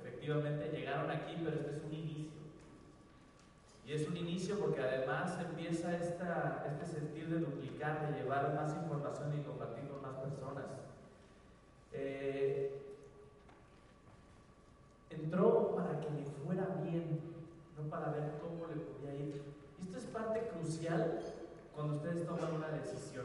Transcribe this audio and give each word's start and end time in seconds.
Efectivamente, 0.00 0.70
llegaron 0.70 1.10
aquí, 1.10 1.36
pero 1.42 1.56
este 1.56 1.76
es 1.76 1.84
un 1.84 1.92
inicio. 1.92 2.38
Y 3.86 3.92
es 3.92 4.06
un 4.06 4.16
inicio 4.16 4.58
porque 4.58 4.82
además 4.82 5.38
empieza 5.40 5.96
esta, 5.96 6.66
este 6.66 6.84
sentir 6.84 7.28
de 7.30 7.40
duplicar, 7.40 8.06
de 8.06 8.20
llevar 8.20 8.54
más 8.54 8.76
información 8.76 9.38
y 9.38 9.42
compartir 9.42 9.88
con 9.88 10.02
más 10.02 10.16
personas. 10.16 10.66
Eh, 11.92 12.82
entró 15.08 15.74
para 15.74 16.00
que 16.00 16.10
le 16.10 16.22
fuera 16.22 16.66
bien, 16.82 17.18
no 17.78 17.88
para 17.88 18.10
ver 18.10 18.34
cómo 18.42 18.66
le 18.66 18.76
podía 18.76 19.14
ir. 19.14 19.42
Esto 19.82 19.96
es 19.96 20.04
parte 20.04 20.48
crucial 20.48 21.20
cuando 21.74 21.96
ustedes 21.96 22.26
toman 22.26 22.56
una 22.56 22.68
decisión. 22.68 23.24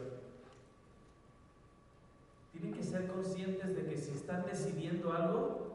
Tienen 2.53 2.73
que 2.73 2.83
ser 2.83 3.07
conscientes 3.07 3.75
de 3.75 3.85
que 3.85 3.97
si 3.97 4.11
están 4.11 4.45
decidiendo 4.45 5.11
algo, 5.11 5.72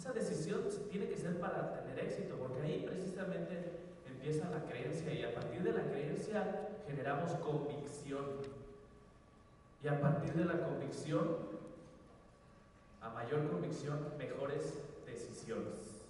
esa 0.00 0.12
decisión 0.14 0.62
tiene 0.90 1.08
que 1.08 1.16
ser 1.18 1.38
para 1.38 1.74
tener 1.74 1.98
éxito, 1.98 2.34
porque 2.36 2.62
ahí 2.62 2.86
precisamente 2.88 3.80
empieza 4.06 4.48
la 4.48 4.64
creencia 4.64 5.12
y 5.12 5.24
a 5.24 5.34
partir 5.34 5.62
de 5.62 5.72
la 5.74 5.82
creencia 5.82 6.70
generamos 6.86 7.32
convicción. 7.34 8.24
Y 9.84 9.88
a 9.88 10.00
partir 10.00 10.32
de 10.32 10.46
la 10.46 10.64
convicción, 10.64 11.36
a 13.02 13.10
mayor 13.10 13.46
convicción, 13.50 14.14
mejores 14.16 14.82
decisiones. 15.04 16.06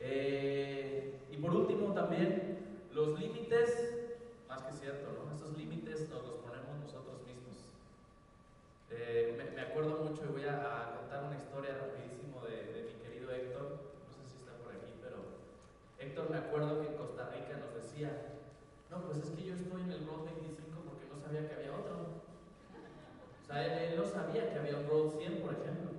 Eh, 0.00 1.20
y 1.30 1.36
por 1.36 1.54
último 1.54 1.94
también, 1.94 2.58
los 2.92 3.16
límites, 3.20 3.94
más 4.48 4.62
que 4.62 4.72
cierto, 4.72 5.06
¿no? 5.12 5.32
Esos 5.32 5.56
nos 6.10 6.26
los 6.26 6.36
ponemos 6.42 6.78
nosotros 6.82 7.22
mismos. 7.26 7.56
Eh, 8.90 9.34
me, 9.36 9.50
me, 9.50 9.62
acuerdo 9.62 10.04
mucho 10.04 10.24
y 10.24 10.32
voy 10.32 10.44
a, 10.44 10.56
a, 10.58 10.96
contar 10.96 11.24
una 11.24 11.36
historia 11.36 11.76
rapidísimo 11.76 12.40
de, 12.44 12.72
de 12.72 12.82
mi 12.88 12.94
querido 13.02 13.30
Héctor, 13.30 13.78
no 14.04 14.10
sé 14.12 14.22
si 14.24 14.38
está 14.38 14.56
por 14.62 14.72
aquí, 14.72 14.94
pero 15.02 15.40
Héctor 15.98 16.30
me 16.30 16.38
acuerdo 16.38 16.80
que 16.80 16.88
en 16.88 16.96
Costa 16.96 17.30
Rica 17.30 17.58
nos 17.58 17.74
decía, 17.74 18.36
no, 18.90 19.04
pues 19.04 19.18
es 19.18 19.30
que 19.30 19.44
yo 19.44 19.54
estoy 19.54 19.82
en 19.82 19.92
el 19.92 20.06
Road 20.06 20.24
25 20.24 20.80
porque 20.88 21.06
no 21.10 21.18
sabía 21.18 21.48
que 21.48 21.54
había 21.54 21.76
otro. 21.76 22.24
O 23.42 23.44
sea, 23.44 23.64
él, 23.64 23.92
él 23.92 23.98
no 23.98 24.04
sabía 24.04 24.50
que 24.50 24.58
había 24.58 24.76
un 24.76 24.88
Road 24.88 25.18
100, 25.18 25.42
por 25.42 25.52
ejemplo. 25.52 25.90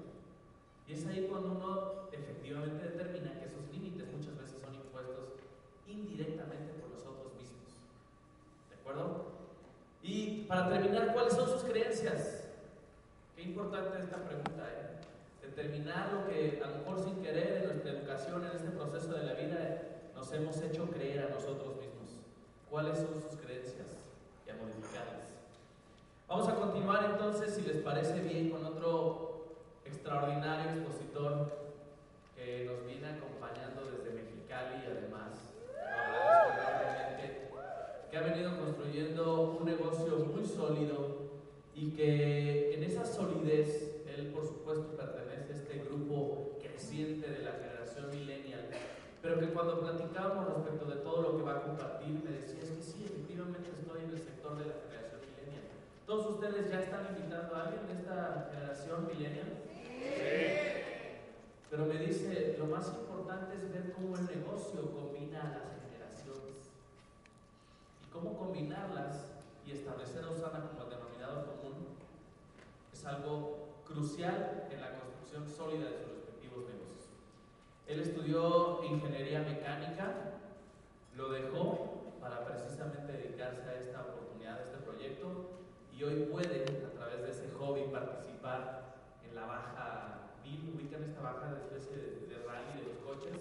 Y 0.88 0.94
es 0.94 1.06
ahí 1.06 1.28
cuando 1.30 1.52
uno 1.54 2.09
efectivamente 2.20 2.90
determina 2.90 3.40
que 3.40 3.46
esos 3.46 3.68
límites 3.72 4.08
muchas 4.12 4.38
veces 4.38 4.62
son 4.62 4.76
impuestos 4.76 5.40
indirectamente 5.88 6.74
por 6.74 6.90
nosotros 6.92 7.34
mismos. 7.34 7.80
¿De 8.70 8.76
acuerdo? 8.76 9.32
Y 10.04 10.46
para 10.48 10.70
terminar, 10.70 11.14
¿cuáles 11.14 11.34
son 11.34 11.50
sus 11.50 11.64
creencias? 11.64 12.48
Qué 13.36 13.44
importante 13.44 14.00
esta 14.00 14.18
pregunta, 14.18 14.68
¿eh? 14.68 15.00
Determinar 15.42 16.14
lo 16.14 16.28
que 16.28 16.62
a 16.64 16.70
lo 16.70 16.78
mejor 16.78 17.04
sin 17.04 17.22
querer 17.22 17.58
en 17.58 17.68
nuestra 17.68 17.92
educación, 17.92 18.46
en 18.46 18.56
este 18.56 18.72
proceso 18.72 19.14
de 19.14 19.24
la 19.24 19.34
vida, 19.34 19.82
nos 20.16 20.32
hemos 20.34 20.62
hecho 20.62 20.90
creer 20.90 21.26
a 21.26 21.30
nosotros 21.30 21.78
mismos. 21.78 22.20
¿Cuáles 22.70 22.98
son 22.98 23.22
sus 23.22 23.40
creencias? 23.40 23.88
Y 24.46 24.50
a 24.50 24.56
modificarlas. 24.56 25.30
Vamos 26.28 26.48
a 26.48 26.56
continuar 26.56 27.12
entonces, 27.12 27.56
si 27.56 27.62
les 27.62 27.78
parece 27.78 28.20
bien, 28.22 28.52
con 28.52 28.66
otro 28.66 29.56
extraordinario 29.86 30.72
expositor 30.72 31.69
nos 32.66 32.86
viene 32.86 33.08
acompañando 33.08 33.86
desde 33.92 34.12
Mexicali 34.12 34.84
y 34.84 34.88
además, 34.88 35.54
que 38.10 38.18
ha 38.18 38.22
venido 38.22 38.58
construyendo 38.58 39.58
un 39.60 39.66
negocio 39.66 40.18
muy 40.34 40.46
sólido 40.46 41.30
y 41.76 41.92
que 41.92 42.74
en 42.74 42.84
esa 42.84 43.06
solidez, 43.06 44.04
él 44.08 44.32
por 44.34 44.44
supuesto 44.44 44.98
pertenece 44.98 45.54
a 45.54 45.56
este 45.56 45.80
grupo 45.80 46.58
creciente 46.62 47.30
de 47.30 47.44
la 47.44 47.52
generación 47.54 48.10
millennial, 48.10 48.70
pero 49.22 49.40
que 49.40 49.54
cuando 49.54 49.80
platicábamos 49.80 50.56
respecto 50.56 50.86
de 50.86 50.96
todo 50.98 51.22
lo 51.22 51.38
que 51.38 51.44
va 51.44 51.58
a 51.58 51.62
compartir, 51.64 52.22
me 52.24 52.32
decía, 52.32 52.64
es 52.64 52.72
que 52.72 52.82
sí, 52.82 53.06
efectivamente 53.06 53.70
estoy 53.70 54.04
en 54.04 54.10
el 54.10 54.20
sector 54.20 54.58
de 54.58 54.66
la 54.66 54.74
generación 54.84 55.22
millennial. 55.22 55.64
¿Todos 56.06 56.26
ustedes 56.34 56.70
ya 56.72 56.80
están 56.82 57.16
invitando 57.16 57.56
a 57.56 57.64
alguien 57.64 57.86
de 57.88 57.94
esta 57.94 58.50
generación 58.52 59.08
millennial? 59.08 59.50
Pero 61.70 61.86
me 61.86 62.00
dice, 62.00 62.56
lo 62.58 62.66
más 62.66 62.88
importante 62.88 63.56
es 63.56 63.72
ver 63.72 63.94
cómo 63.94 64.16
el 64.18 64.26
negocio 64.26 64.92
combina 64.92 65.40
a 65.40 65.58
las 65.60 65.78
generaciones. 65.86 66.74
Y 68.04 68.12
cómo 68.12 68.38
combinarlas 68.38 69.34
y 69.68 69.72
establecer 69.72 70.24
a 70.24 70.32
Osana 70.32 70.68
como 70.68 70.84
el 70.84 70.90
denominador 70.90 71.46
común 71.46 71.86
es 72.92 73.06
algo 73.06 73.70
crucial 73.86 74.68
en 74.72 74.82
la 74.82 75.00
construcción 75.00 75.48
sólida 75.48 75.92
de 75.92 75.98
sus 75.98 76.10
respectivos 76.16 76.66
negocios. 76.66 77.06
Él 77.86 78.00
estudió 78.00 78.84
ingeniería 78.84 79.42
mecánica, 79.42 80.40
lo 81.16 81.30
dejó 81.30 82.16
para 82.20 82.46
precisamente 82.46 83.14
dedicarse 83.14 83.70
a 83.70 83.80
esta 83.80 84.02
oportunidad, 84.02 84.58
a 84.58 84.64
este 84.64 84.78
proyecto, 84.78 85.28
y 85.96 86.04
hoy 86.04 86.26
puede, 86.32 86.64
a 86.64 86.98
través 86.98 87.22
de 87.22 87.30
ese 87.30 87.52
hobby, 87.60 87.84
participar 87.92 88.96
en 89.28 89.36
la 89.36 89.46
baja 89.46 90.19
Bill, 90.50 90.74
ubican 90.74 91.04
esta 91.04 91.22
baja 91.22 91.54
de 91.54 91.62
especie 91.62 91.96
de, 91.96 92.08
de, 92.26 92.36
rally 92.48 92.82
de 92.82 92.90
los 92.90 92.98
coches. 93.06 93.38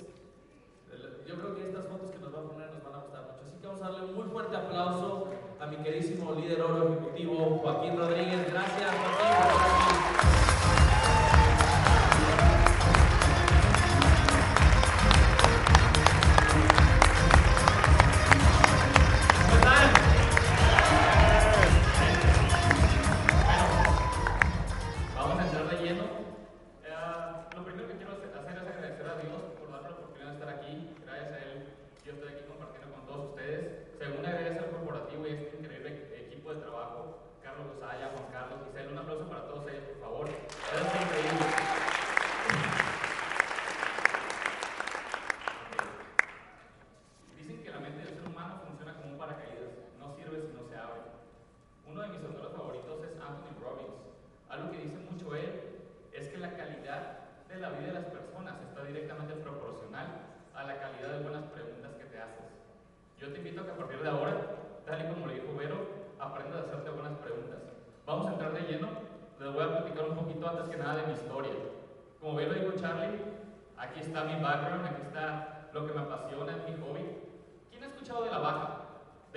Yo 1.27 1.35
creo 1.37 1.55
que 1.57 1.69
estas 1.69 1.87
fotos 1.87 2.11
que 2.11 2.19
nos 2.19 2.35
va 2.35 2.41
a 2.41 2.43
poner 2.43 2.71
nos 2.73 2.85
van 2.85 2.95
a 2.95 3.03
gustar 3.05 3.23
mucho. 3.23 3.45
Así 3.49 3.59
que 3.61 3.67
vamos 3.67 3.83
a 3.83 3.91
darle 3.91 4.05
un 4.07 4.15
muy 4.15 4.29
fuerte 4.29 4.57
aplauso 4.57 5.29
a 5.61 5.67
mi 5.67 5.77
queridísimo 5.77 6.35
líder 6.35 6.63
oro 6.63 6.89
ejecutivo, 6.89 7.61
Joaquín 7.63 7.97
Rodríguez. 7.97 8.53
Gracias, 8.53 8.91
Joaquín. 8.91 10.18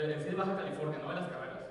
De, 0.02 0.14
en 0.14 0.20
sí 0.24 0.30
de 0.30 0.36
Baja 0.36 0.58
California, 0.58 0.98
no 0.98 1.10
de 1.10 1.16
las 1.16 1.30
carreras. 1.30 1.62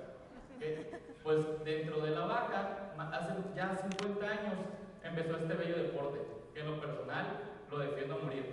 Pues 1.24 1.64
dentro 1.64 2.00
de 2.00 2.10
la 2.10 2.26
Baja, 2.26 2.92
hace 3.12 3.34
ya 3.56 3.74
ya 3.74 3.88
50 3.90 4.24
años 4.24 4.54
empezó 5.02 5.36
este 5.36 5.54
bello 5.54 5.82
deporte, 5.82 6.20
que 6.54 6.60
en 6.60 6.70
lo 6.70 6.80
personal 6.80 7.26
lo 7.70 7.78
defiendo 7.78 8.14
a 8.14 8.18
morir. 8.18 8.44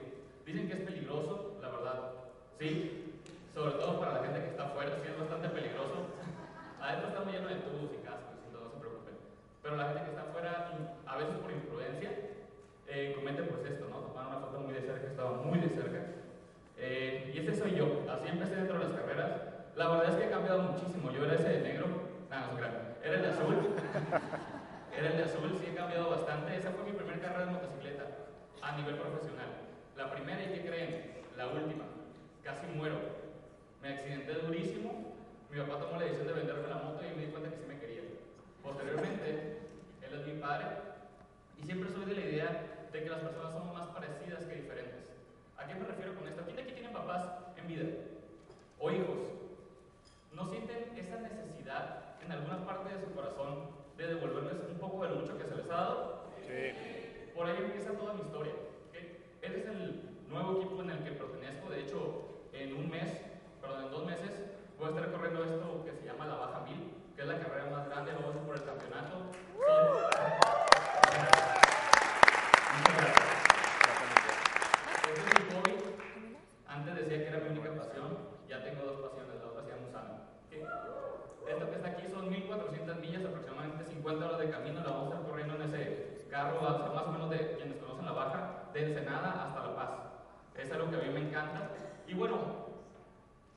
Dicen 0.45 0.67
que 0.67 0.73
es 0.73 0.81
peligroso, 0.81 1.59
la 1.61 1.69
verdad, 1.69 2.11
sí, 2.57 3.21
sobre 3.53 3.73
todo 3.73 3.99
para 3.99 4.13
la 4.13 4.23
gente 4.23 4.39
que 4.41 4.47
está 4.49 4.65
afuera, 4.65 4.97
sí 4.99 5.09
es 5.11 5.19
bastante 5.19 5.49
peligroso. 5.49 6.09
Adentro 6.81 7.09
está 7.09 7.21
muy 7.21 7.33
lleno 7.33 7.47
de 7.47 7.55
tubos 7.55 7.91
y 7.93 8.01
cascos, 8.01 8.33
no 8.51 8.71
se 8.71 8.79
preocupen. 8.79 9.15
Pero 9.61 9.75
la 9.75 9.93
gente 9.93 10.03
que 10.03 10.09
está 10.09 10.21
afuera, 10.23 10.73
a 11.05 11.17
veces 11.17 11.35
por 11.37 11.51
imprudencia, 11.51 12.09
eh, 12.87 13.13
comete 13.15 13.43
pues 13.43 13.63
esto, 13.69 13.85
¿no? 13.89 14.09
Tomaron 14.09 14.37
una 14.37 14.41
foto 14.41 14.59
muy 14.59 14.73
de 14.73 14.81
cerca, 14.81 15.05
estaba 15.05 15.37
muy 15.43 15.59
de 15.59 15.69
cerca. 15.69 16.01
Eh, 16.77 17.31
y 17.35 17.39
ese 17.39 17.53
soy 17.55 17.75
yo, 17.75 18.05
así 18.09 18.29
empecé 18.29 18.55
dentro 18.55 18.79
de 18.79 18.85
las 18.85 18.97
carreras. 18.97 19.46
La 19.77 19.89
verdad 19.89 20.09
es 20.09 20.15
que 20.15 20.25
he 20.25 20.31
cambiado 20.31 20.63
muchísimo. 20.63 21.11
Yo 21.11 21.23
era 21.23 21.35
ese 21.35 21.49
de 21.49 21.61
negro, 21.61 21.85
nada, 22.31 22.47
no, 22.47 22.59
no, 22.59 22.65
era 23.03 23.15
el 23.15 23.21
de 23.21 23.29
azul. 23.29 23.55
Era 24.97 25.11
el 25.11 25.17
de 25.17 25.23
azul, 25.25 25.53
sí 25.61 25.69
he 25.69 25.75
cambiado 25.75 26.09
bastante. 26.09 26.57
Esa 26.57 26.71
fue 26.71 26.85
mi 26.85 26.97
primera 26.97 27.21
carrera 27.21 27.45
de 27.45 27.51
motocicleta 27.51 28.03
a 28.63 28.75
nivel 28.77 28.95
profesional. 28.95 29.45
La 29.95 30.09
primera, 30.09 30.41
¿y 30.41 30.53
qué 30.55 30.65
creen? 30.65 31.21
La 31.37 31.45
última. 31.45 31.85
Casi 32.43 32.65
muero. 32.65 32.97
Me 33.83 33.93
accidenté 33.93 34.33
durísimo. 34.33 35.13
Mi 35.51 35.59
papá 35.59 35.77
tomó 35.77 35.99
la 35.99 36.05
decisión 36.05 36.25
de 36.25 36.33
venderme 36.33 36.67
la 36.67 36.81
moto 36.81 37.05
y 37.05 37.15
me 37.15 37.27
di 37.27 37.31
cuenta 37.31 37.51
que 37.51 37.57
sí 37.57 37.65
me 37.67 37.77
quería. 37.77 38.01
Posteriormente, 38.63 39.61
él 40.01 40.19
es 40.19 40.25
mi 40.25 40.41
padre 40.41 40.65
y 41.61 41.63
siempre 41.63 41.91
soy 41.93 42.05
de 42.05 42.15
la 42.15 42.25
idea 42.25 42.49
de 42.91 43.03
que 43.03 43.09
las 43.09 43.19
personas 43.19 43.53
somos 43.53 43.77
más 43.77 43.89
parecidas 43.89 44.43
que 44.45 44.55
diferentes. 44.55 45.13
¿A 45.61 45.67
qué 45.67 45.75
me 45.75 45.85
refiero 45.85 46.15
con 46.15 46.27
esto? 46.27 46.41
¿Quién 46.47 46.57
aquí 46.57 46.73
tiene 46.73 46.89
papás 46.89 47.21
en 47.55 47.67
vida? 47.67 47.85
O 48.79 48.89
hijos. 48.89 49.37
¿No 50.37 50.45
sienten 50.45 50.93
esa 50.95 51.17
necesidad 51.17 52.15
en 52.23 52.31
alguna 52.31 52.63
parte 52.63 52.93
de 52.93 53.01
su 53.03 53.11
corazón 53.11 53.71
de 53.97 54.05
devolverles 54.05 54.69
un 54.69 54.77
poco 54.77 55.01
de 55.01 55.15
mucho 55.15 55.35
que 55.35 55.45
se 55.45 55.55
les 55.55 55.65
ha 55.65 55.73
dado? 55.73 56.29
Sí. 56.45 57.33
Por 57.33 57.47
ahí 57.47 57.55
empieza 57.57 57.93
toda 57.93 58.13
mi 58.13 58.21
historia. 58.21 58.53
¿okay? 58.87 59.17
Este 59.41 59.59
es 59.61 59.65
el 59.65 60.03
nuevo 60.29 60.61
equipo 60.61 60.83
en 60.83 60.91
el 60.91 61.03
que 61.03 61.11
pertenezco. 61.13 61.69
De 61.71 61.81
hecho, 61.81 62.45
en 62.53 62.75
un 62.75 62.87
mes, 62.87 63.19
perdón, 63.59 63.85
en 63.85 63.91
dos 63.91 64.05
meses, 64.05 64.45
voy 64.77 64.87
a 64.87 64.89
estar 64.91 65.11
corriendo 65.11 65.43
esto 65.43 65.83
que 65.83 65.93
se 65.93 66.05
llama 66.05 66.27
la 66.27 66.35
Baja 66.35 66.59
Mil, 66.69 66.93
que 67.15 67.21
es 67.23 67.27
la 67.27 67.39
carrera 67.39 67.71
más 67.71 67.89
grande. 67.89 68.11
Vamos 68.13 68.37
por 68.45 68.55
el 68.55 68.63
campeonato. 68.63 69.17
Muchas 72.77 72.95
gracias. 72.95 73.25
Este 75.01 75.19
es 75.19 75.33
mi 75.33 75.49
hobby. 75.49 75.73
Antes 76.67 76.95
decía 76.95 77.17
que 77.17 77.27
era 77.27 77.39
mi 77.39 77.57
única 77.57 77.73
pasión. 77.73 78.37
Ya 78.47 78.63
tengo 78.63 78.85
dos 78.85 79.01
pasiones. 79.09 79.41
La 79.41 79.47
otra 79.49 79.63
se 79.63 79.69
llama 79.71 79.87
Usana. 79.89 80.27
¿okay? 80.47 80.61
Esto 81.47 81.69
que 81.69 81.75
está 81.75 81.89
aquí 81.89 82.07
son 82.07 82.29
1400 82.29 82.99
millas, 82.99 83.25
aproximadamente 83.25 83.83
50 83.85 84.25
horas 84.25 84.39
de 84.39 84.49
camino. 84.49 84.79
La 84.81 84.91
vamos 84.91 85.11
a 85.11 85.15
estar 85.15 85.29
corriendo 85.29 85.55
en 85.55 85.61
ese 85.63 86.26
carro, 86.37 86.67
a 86.67 86.93
más 86.93 87.07
o 87.07 87.11
menos 87.11 87.29
de 87.31 87.55
quienes 87.57 87.77
conocen 87.77 88.05
la 88.05 88.11
baja, 88.11 88.69
de 88.73 88.83
Ensenada 88.83 89.47
hasta 89.47 89.67
La 89.67 89.75
Paz. 89.75 89.89
Es 90.55 90.71
algo 90.71 90.91
que 90.91 90.97
a 90.97 90.99
mí 90.99 91.09
me 91.09 91.27
encanta. 91.27 91.69
Y 92.07 92.13
bueno, 92.13 92.37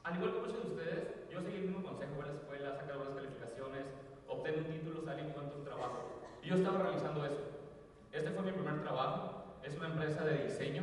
al 0.02 0.16
igual 0.16 0.32
que 0.32 0.40
muchos 0.40 0.62
de 0.64 0.70
ustedes, 0.70 1.30
yo 1.30 1.42
seguí 1.42 1.56
el 1.58 1.68
mismo 1.68 1.82
consejo, 1.82 2.14
voy 2.16 2.24
a 2.24 2.28
la 2.28 2.38
escuela, 2.38 2.74
sacar 2.74 2.96
buenas 2.96 3.14
calificaciones, 3.14 3.84
obtener 4.26 4.60
un 4.60 4.72
título, 4.72 5.02
salir 5.04 5.26
y 5.26 5.28
encuentro 5.28 5.58
un 5.58 5.64
trabajo. 5.64 6.22
Y 6.42 6.48
yo 6.48 6.54
estaba 6.54 6.78
realizando 6.78 7.24
eso. 7.26 7.42
Este 8.12 8.30
fue 8.30 8.44
mi 8.44 8.52
primer 8.52 8.80
trabajo. 8.80 9.58
Es 9.62 9.76
una 9.76 9.88
empresa 9.88 10.24
de 10.24 10.44
diseño 10.44 10.82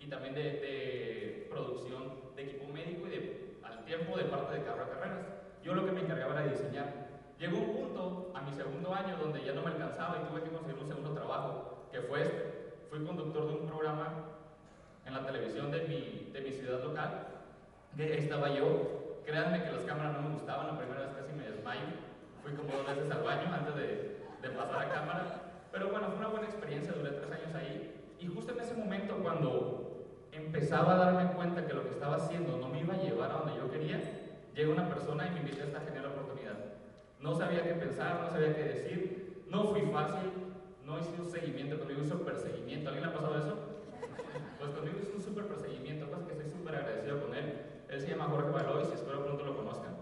y 0.00 0.08
también 0.08 0.34
de, 0.34 0.42
de 0.42 1.46
producción 1.48 2.34
de 2.34 2.42
equipo 2.42 2.66
médico 2.72 3.06
y 3.06 3.10
de, 3.10 3.58
al 3.62 3.84
tiempo 3.84 4.16
de 4.18 4.24
parte 4.24 4.58
de 4.58 4.64
carro 4.64 4.84
de 4.84 4.90
carreras. 4.90 5.26
Yo 5.62 5.74
lo 5.74 5.86
que 5.86 5.92
me 5.92 6.00
encargaba 6.00 6.42
era 6.42 6.50
diseñar. 6.50 7.05
Llegó 7.38 7.58
un 7.58 7.76
punto 7.76 8.32
a 8.34 8.40
mi 8.40 8.52
segundo 8.52 8.94
año 8.94 9.16
donde 9.18 9.44
ya 9.44 9.52
no 9.52 9.62
me 9.62 9.68
alcanzaba 9.68 10.16
y 10.16 10.28
tuve 10.28 10.42
que 10.42 10.50
conseguir 10.50 10.80
un 10.80 10.88
segundo 10.88 11.12
trabajo, 11.12 11.86
que 11.92 12.00
fue 12.00 12.22
este. 12.22 12.56
Fui 12.88 13.04
conductor 13.04 13.46
de 13.46 13.60
un 13.60 13.66
programa 13.66 14.08
en 15.04 15.12
la 15.12 15.26
televisión 15.26 15.70
de 15.70 15.82
mi, 15.82 16.30
de 16.32 16.40
mi 16.40 16.52
ciudad 16.52 16.82
local. 16.82 17.26
Estaba 17.98 18.48
yo. 18.50 19.20
Créanme 19.26 19.64
que 19.64 19.72
las 19.72 19.82
cámaras 19.82 20.14
no 20.14 20.28
me 20.28 20.34
gustaban, 20.34 20.68
la 20.68 20.78
primera 20.78 21.00
vez 21.00 21.10
casi 21.16 21.32
me 21.34 21.50
desmayo. 21.50 21.82
Fui 22.42 22.52
como 22.52 22.72
dos 22.72 22.86
veces 22.86 23.10
al 23.10 23.22
baño 23.22 23.52
antes 23.52 23.74
de, 23.74 24.16
de 24.40 24.48
pasar 24.56 24.86
a 24.86 24.88
cámara. 24.88 25.42
Pero 25.72 25.90
bueno, 25.90 26.08
fue 26.08 26.18
una 26.18 26.28
buena 26.28 26.46
experiencia, 26.46 26.94
duré 26.94 27.10
tres 27.10 27.30
años 27.32 27.54
ahí. 27.54 28.14
Y 28.18 28.28
justo 28.28 28.52
en 28.52 28.60
ese 28.60 28.74
momento, 28.74 29.16
cuando 29.22 30.06
empezaba 30.32 30.94
a 30.94 31.12
darme 31.12 31.32
cuenta 31.32 31.66
que 31.66 31.74
lo 31.74 31.82
que 31.82 31.90
estaba 31.90 32.16
haciendo 32.16 32.56
no 32.56 32.68
me 32.68 32.80
iba 32.80 32.94
a 32.94 32.98
llevar 32.98 33.30
a 33.30 33.38
donde 33.40 33.56
yo 33.56 33.70
quería, 33.70 34.00
llega 34.54 34.72
una 34.72 34.88
persona 34.88 35.26
y 35.26 35.30
me 35.32 35.40
invita 35.40 35.64
a 35.64 35.66
esta 35.66 35.80
genial 35.80 36.06
oportunidad. 36.06 36.75
No 37.20 37.34
sabía 37.34 37.62
qué 37.62 37.74
pensar, 37.74 38.20
no 38.22 38.30
sabía 38.30 38.54
qué 38.54 38.64
decir, 38.64 39.44
no 39.48 39.64
fui 39.64 39.80
fácil, 39.92 40.30
no 40.84 40.98
hice 40.98 41.20
un 41.20 41.28
seguimiento, 41.28 41.78
conmigo 41.78 42.02
hizo 42.02 42.18
perseguimiento. 42.24 42.88
¿Alguien 42.88 43.06
le 43.06 43.12
ha 43.12 43.14
pasado 43.14 43.38
eso? 43.38 43.56
Pues 44.58 44.70
conmigo 44.70 44.98
hizo 45.00 45.16
un 45.16 45.22
súper 45.22 45.46
perseguimiento, 45.46 46.10
cosa 46.10 46.26
que 46.26 46.32
estoy 46.32 46.50
súper 46.50 46.76
agradecido 46.76 47.22
con 47.22 47.34
él. 47.34 47.60
Él 47.88 48.00
se 48.00 48.08
llama 48.08 48.26
Jorge 48.26 48.50
Valois 48.50 48.88
y 48.90 48.94
espero 48.94 49.24
pronto 49.24 49.44
lo 49.44 49.56
conozcan. 49.56 49.96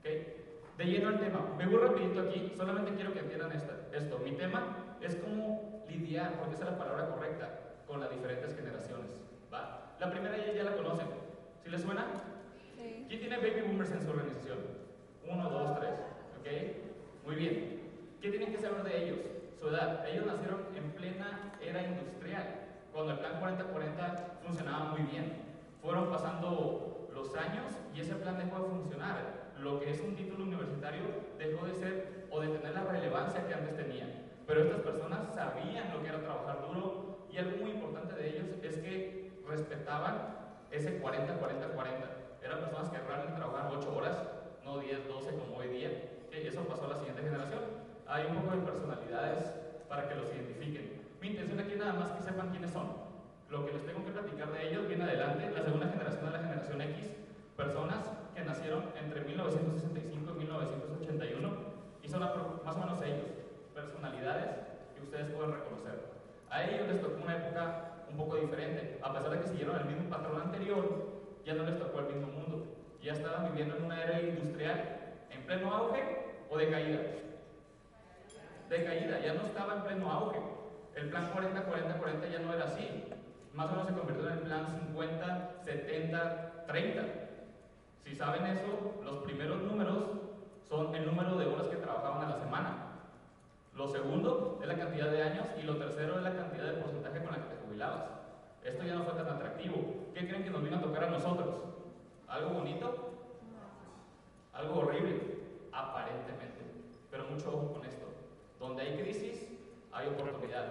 ¿Okay? 0.00 0.34
De 0.76 0.84
lleno 0.84 1.08
al 1.08 1.18
tema, 1.18 1.40
me 1.56 1.66
voy 1.66 1.78
rapidito 1.78 2.20
aquí, 2.20 2.52
solamente 2.56 2.94
quiero 2.94 3.12
que 3.12 3.20
entiendan 3.20 3.52
esta, 3.52 3.74
esto. 3.92 4.18
Mi 4.18 4.32
tema 4.32 4.96
es 5.00 5.16
cómo 5.16 5.84
lidiar, 5.88 6.34
porque 6.38 6.54
esa 6.54 6.64
es 6.64 6.70
la 6.70 6.78
palabra 6.78 7.08
correcta, 7.10 7.48
con 7.86 8.00
las 8.00 8.10
diferentes 8.10 8.54
generaciones. 8.54 9.10
¿va? 9.52 9.96
La 9.98 10.10
primera 10.10 10.36
ya, 10.36 10.52
ya 10.52 10.64
la 10.64 10.76
conocen. 10.76 11.08
¿Sí 11.64 11.70
les 11.70 11.82
suena? 11.82 12.06
Sí. 12.76 13.06
¿Quién 13.08 13.20
tiene 13.20 13.38
baby 13.38 13.62
boomers 13.62 13.90
en 13.90 14.02
su 14.02 14.10
organización? 14.10 14.58
Uno, 15.26 15.50
dos, 15.50 15.80
tres. 15.80 15.94
Muy 17.26 17.36
bien. 17.36 17.82
¿Qué 18.22 18.30
tienen 18.30 18.50
que 18.50 18.58
saber 18.58 18.82
de 18.82 19.04
ellos? 19.04 19.18
Su 19.60 19.68
edad. 19.68 20.08
Ellos 20.08 20.24
nacieron 20.24 20.64
en 20.74 20.92
plena 20.92 21.52
era 21.60 21.82
industrial, 21.82 22.46
cuando 22.90 23.12
el 23.12 23.18
plan 23.18 23.38
40-40 23.42 24.40
funcionaba 24.46 24.84
muy 24.92 25.02
bien. 25.02 25.42
Fueron 25.82 26.10
pasando 26.10 27.10
los 27.12 27.34
años 27.34 27.66
y 27.94 28.00
ese 28.00 28.14
plan 28.14 28.38
dejó 28.38 28.62
de 28.62 28.70
funcionar. 28.70 29.50
Lo 29.60 29.78
que 29.78 29.90
es 29.90 30.00
un 30.00 30.16
título 30.16 30.44
universitario 30.44 31.02
dejó 31.36 31.66
de 31.66 31.74
ser 31.74 32.26
o 32.30 32.40
de 32.40 32.48
tener 32.48 32.72
la 32.72 32.84
relevancia 32.84 33.46
que 33.46 33.52
antes 33.52 33.76
tenía. 33.76 34.06
Pero 34.46 34.62
estas 34.62 34.80
personas 34.80 35.34
sabían 35.34 35.92
lo 35.92 36.02
que 36.02 36.08
era 36.08 36.22
trabajar 36.22 36.66
duro 36.66 37.26
y 37.30 37.36
algo 37.36 37.58
muy 37.58 37.72
importante 37.72 38.14
de 38.14 38.28
ellos 38.30 38.46
es 38.62 38.78
que 38.78 39.42
respetaban 39.46 40.34
ese 40.70 41.02
40-40-40. 41.02 41.28
Eran 42.42 42.60
personas 42.60 42.88
que 42.88 42.98
realmente 42.98 43.36
trabajaban 43.36 43.76
8 43.76 43.94
horas, 43.94 44.22
no 44.64 44.78
10, 44.78 45.08
12 45.08 45.30
como 45.32 45.58
hoy 45.58 45.68
día. 45.68 46.17
Eso 46.32 46.64
pasó 46.64 46.86
a 46.86 46.88
la 46.88 46.96
siguiente 46.96 47.22
generación. 47.22 47.60
Hay 48.06 48.26
un 48.26 48.36
poco 48.36 48.56
de 48.56 48.62
personalidades 48.62 49.52
para 49.88 50.08
que 50.08 50.14
los 50.14 50.32
identifiquen. 50.32 51.02
Mi 51.20 51.28
intención 51.28 51.60
aquí 51.60 51.72
es 51.72 51.78
nada 51.78 51.92
más 51.94 52.10
que 52.12 52.22
sepan 52.22 52.50
quiénes 52.50 52.70
son. 52.70 52.86
Lo 53.50 53.66
que 53.66 53.72
les 53.72 53.84
tengo 53.84 54.04
que 54.04 54.12
platicar 54.12 54.52
de 54.52 54.68
ellos 54.68 54.88
viene 54.88 55.04
adelante. 55.04 55.50
La 55.50 55.62
segunda 55.62 55.88
generación 55.88 56.26
es 56.26 56.32
la 56.32 56.38
generación 56.38 56.80
X, 56.82 57.10
personas 57.56 58.04
que 58.34 58.44
nacieron 58.44 58.84
entre 59.02 59.24
1965 59.24 60.32
y 60.32 60.38
1981 60.38 61.50
y 62.02 62.08
son 62.08 62.20
más 62.20 62.76
o 62.76 62.80
menos 62.80 63.02
ellos, 63.02 63.28
personalidades 63.74 64.50
que 64.94 65.02
ustedes 65.02 65.26
pueden 65.32 65.52
reconocer. 65.52 66.00
A 66.50 66.64
ellos 66.64 66.88
les 66.88 67.00
tocó 67.00 67.22
una 67.22 67.36
época 67.36 68.04
un 68.10 68.16
poco 68.16 68.36
diferente. 68.36 68.98
A 69.02 69.12
pesar 69.12 69.30
de 69.30 69.40
que 69.40 69.48
siguieron 69.48 69.76
el 69.76 69.84
mismo 69.84 70.08
patrón 70.08 70.40
anterior, 70.40 70.84
ya 71.44 71.54
no 71.54 71.64
les 71.64 71.78
tocó 71.78 72.00
el 72.00 72.14
mismo 72.14 72.28
mundo. 72.28 72.64
Ya 73.02 73.12
estaban 73.12 73.50
viviendo 73.50 73.76
en 73.76 73.84
una 73.84 74.02
era 74.02 74.20
industrial 74.20 75.07
en 75.30 75.42
pleno 75.46 75.74
auge 75.74 76.02
o 76.50 76.58
de 76.58 76.70
caída. 76.70 77.00
De 78.68 78.84
caída, 78.84 79.20
ya 79.20 79.34
no 79.34 79.42
estaba 79.42 79.74
en 79.74 79.82
pleno 79.82 80.10
auge. 80.10 80.38
El 80.94 81.10
plan 81.10 81.32
40-40-40 81.32 82.30
ya 82.30 82.38
no 82.40 82.52
era 82.52 82.64
así. 82.64 83.04
Más 83.54 83.66
o 83.66 83.70
menos 83.70 83.86
se 83.86 83.94
convirtió 83.94 84.26
en 84.28 84.34
el 84.34 84.40
plan 84.40 84.66
50, 84.66 85.50
70, 85.64 86.64
30. 86.66 87.02
Si 88.04 88.14
saben 88.14 88.46
eso, 88.46 89.00
los 89.04 89.18
primeros 89.24 89.62
números 89.62 89.98
son 90.68 90.94
el 90.94 91.06
número 91.06 91.36
de 91.36 91.46
horas 91.46 91.68
que 91.68 91.76
trabajaban 91.76 92.24
a 92.26 92.30
la 92.30 92.38
semana. 92.38 92.76
Lo 93.74 93.86
segundo 93.88 94.58
es 94.60 94.68
la 94.68 94.76
cantidad 94.76 95.10
de 95.10 95.22
años 95.22 95.46
y 95.58 95.62
lo 95.62 95.76
tercero 95.76 96.16
es 96.16 96.22
la 96.22 96.34
cantidad 96.34 96.64
de 96.64 96.82
porcentaje 96.82 97.22
con 97.22 97.32
la 97.32 97.38
que 97.38 97.54
te 97.54 97.64
jubilabas. 97.64 98.04
Esto 98.64 98.84
ya 98.84 98.96
no 98.96 99.04
fue 99.04 99.14
tan 99.14 99.28
atractivo. 99.28 99.76
¿Qué 100.14 100.26
creen 100.26 100.42
que 100.42 100.50
nos 100.50 100.62
vino 100.62 100.76
a 100.76 100.82
tocar 100.82 101.04
a 101.04 101.10
nosotros? 101.10 101.48
¿Algo 102.26 102.50
bonito? 102.50 103.17
Algo 104.58 104.80
horrible, 104.80 105.20
aparentemente. 105.70 106.58
Pero 107.12 107.26
mucho 107.30 107.48
ojo 107.48 107.74
con 107.74 107.84
esto. 107.86 108.06
Donde 108.58 108.82
hay 108.82 108.98
crisis, 109.00 109.46
hay 109.92 110.08
oportunidad. 110.08 110.66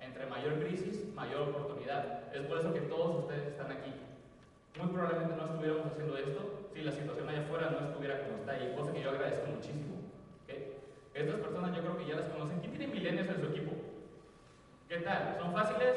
Entre 0.00 0.26
mayor 0.26 0.58
crisis, 0.58 1.14
mayor 1.14 1.50
oportunidad. 1.50 2.34
Es 2.34 2.42
por 2.46 2.58
eso 2.58 2.74
que 2.74 2.80
todos 2.80 3.24
ustedes 3.24 3.46
están 3.46 3.70
aquí. 3.70 3.92
Muy 4.76 4.88
probablemente 4.88 5.36
no 5.36 5.44
estuviéramos 5.44 5.86
haciendo 5.86 6.16
esto 6.18 6.68
si 6.74 6.82
la 6.82 6.90
situación 6.90 7.28
allá 7.28 7.42
afuera 7.42 7.70
no 7.70 7.86
estuviera 7.86 8.24
como 8.24 8.38
está 8.38 8.58
y 8.58 8.74
cosa 8.76 8.92
que 8.92 9.02
yo 9.02 9.10
agradezco 9.10 9.46
muchísimo. 9.46 9.94
¿ok? 10.42 10.54
Estas 11.14 11.40
personas 11.40 11.76
yo 11.76 11.82
creo 11.82 11.96
que 11.96 12.06
ya 12.06 12.16
las 12.16 12.28
conocen. 12.30 12.58
¿Quién 12.58 12.72
tiene 12.72 12.92
milenios 12.92 13.28
en 13.28 13.40
su 13.40 13.46
equipo? 13.46 13.72
¿Qué 14.88 14.98
tal? 14.98 15.36
¿Son 15.38 15.52
fáciles? 15.52 15.94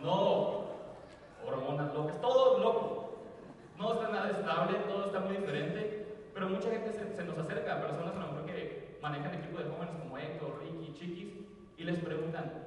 No. 0.00 0.62
Hormonas 1.44 1.92
locas, 1.92 2.20
todo 2.20 2.58
loco. 2.58 3.18
No 3.78 3.94
está 3.94 4.08
nada 4.10 4.21
estable, 4.32 4.78
todo 4.88 5.06
está 5.06 5.20
muy 5.20 5.36
diferente, 5.36 6.06
pero 6.34 6.48
mucha 6.48 6.70
gente 6.70 6.92
se, 6.92 7.24
nos 7.24 7.38
acerca, 7.38 7.80
personas 7.80 8.16
a 8.16 8.20
lo 8.20 8.26
mejor 8.32 8.46
que 8.46 8.98
manejan 9.00 9.34
equipos 9.34 9.64
de 9.64 9.70
jóvenes 9.70 9.94
como 10.00 10.18
Héctor, 10.18 10.60
Ricky, 10.60 10.82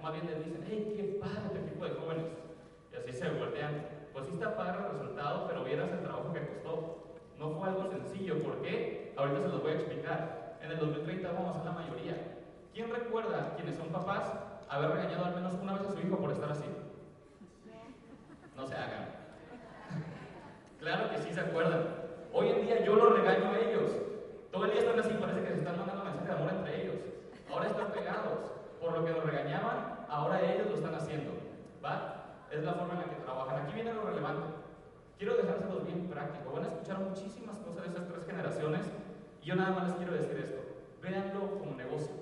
más 0.01 0.13
bien 0.13 0.27
les 0.27 0.45
dicen, 0.45 0.63
hey, 0.69 0.93
qué 0.95 1.03
padre 1.19 1.49
tu 1.49 1.57
equipo 1.65 1.85
de 1.85 1.91
jóvenes. 1.91 2.25
Y 2.91 2.95
así 2.95 3.11
se 3.11 3.29
voltean. 3.29 3.87
Pues 4.13 4.25
sí 4.25 4.33
está 4.33 4.55
padre 4.55 4.85
el 4.85 4.91
resultado, 4.91 5.47
pero 5.47 5.63
vieras 5.63 5.91
el 5.91 6.01
trabajo 6.01 6.31
que 6.31 6.45
costó. 6.45 7.03
No 7.39 7.51
fue 7.51 7.69
algo 7.69 7.87
sencillo. 7.87 8.41
¿Por 8.43 8.61
qué? 8.61 9.13
Ahorita 9.17 9.41
se 9.41 9.47
los 9.47 9.61
voy 9.61 9.71
a 9.71 9.75
explicar. 9.75 10.57
En 10.61 10.71
el 10.71 10.77
2030 10.77 11.31
vamos 11.31 11.55
a 11.55 11.59
ser 11.59 11.65
la 11.65 11.71
mayoría. 11.71 12.15
¿Quién 12.73 12.91
recuerda, 12.91 13.55
quienes 13.55 13.75
son 13.75 13.87
papás, 13.87 14.31
haber 14.69 14.91
regañado 14.91 15.25
al 15.25 15.35
menos 15.35 15.53
una 15.61 15.73
vez 15.73 15.87
a 15.87 15.91
su 15.91 15.99
hijo 15.99 16.17
por 16.17 16.31
estar 16.31 16.51
así? 16.51 16.65
No 18.55 18.67
se 18.67 18.75
hagan. 18.75 19.14
Claro 20.85 21.09
que 21.09 21.17
sí 21.17 21.33
se 21.33 21.39
acuerdan. 21.39 21.83
Hoy 22.31 22.49
en 22.49 22.61
día 22.61 22.85
yo 22.85 22.95
los 22.95 23.17
regaño 23.17 23.49
a 23.49 23.57
ellos. 23.57 23.89
Todo 24.51 24.65
el 24.65 24.71
día 24.71 24.81
están 24.81 24.99
así, 24.99 25.13
parece 25.19 25.41
que 25.41 25.53
se 25.53 25.57
están 25.57 25.77
mandando 25.77 26.03
mensajes 26.03 26.27
de 26.27 26.35
amor 26.35 26.51
entre 26.53 26.81
ellos. 26.83 26.95
Ahora 27.49 27.67
están 27.67 27.91
pegados. 27.91 28.39
Por 28.79 28.93
lo 28.93 29.03
que 29.03 29.11
nos 29.11 29.23
regañaban, 29.23 30.05
ahora 30.07 30.39
ellos 30.41 30.67
lo 30.67 30.75
están 30.75 30.93
haciendo. 30.93 31.31
¿Va? 31.83 32.37
Es 32.51 32.63
la 32.63 32.73
forma 32.73 32.93
en 32.93 32.99
la 32.99 33.05
que 33.05 33.23
trabajan. 33.23 33.65
Aquí 33.65 33.73
viene 33.73 33.93
lo 33.93 34.03
relevante. 34.03 34.45
Quiero 35.17 35.35
dejárselos 35.37 35.87
bien 35.87 36.07
práctico. 36.07 36.51
Van 36.53 36.65
a 36.65 36.67
escuchar 36.67 36.99
muchísimas 36.99 37.57
cosas 37.57 37.81
de 37.81 37.89
esas 37.89 38.07
tres 38.07 38.25
generaciones 38.27 38.85
y 39.41 39.45
yo 39.47 39.55
nada 39.55 39.71
más 39.71 39.87
les 39.87 39.93
quiero 39.97 40.13
decir 40.13 40.37
esto. 40.37 40.61
Véanlo 41.01 41.57
como 41.57 41.75
negocio. 41.75 42.13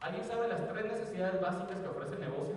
¿Alguien 0.00 0.24
sabe 0.24 0.48
las 0.48 0.68
tres 0.68 0.84
necesidades 0.84 1.40
básicas 1.40 1.80
que 1.80 1.88
ofrece 1.88 2.14
el 2.14 2.20
negocio? 2.20 2.56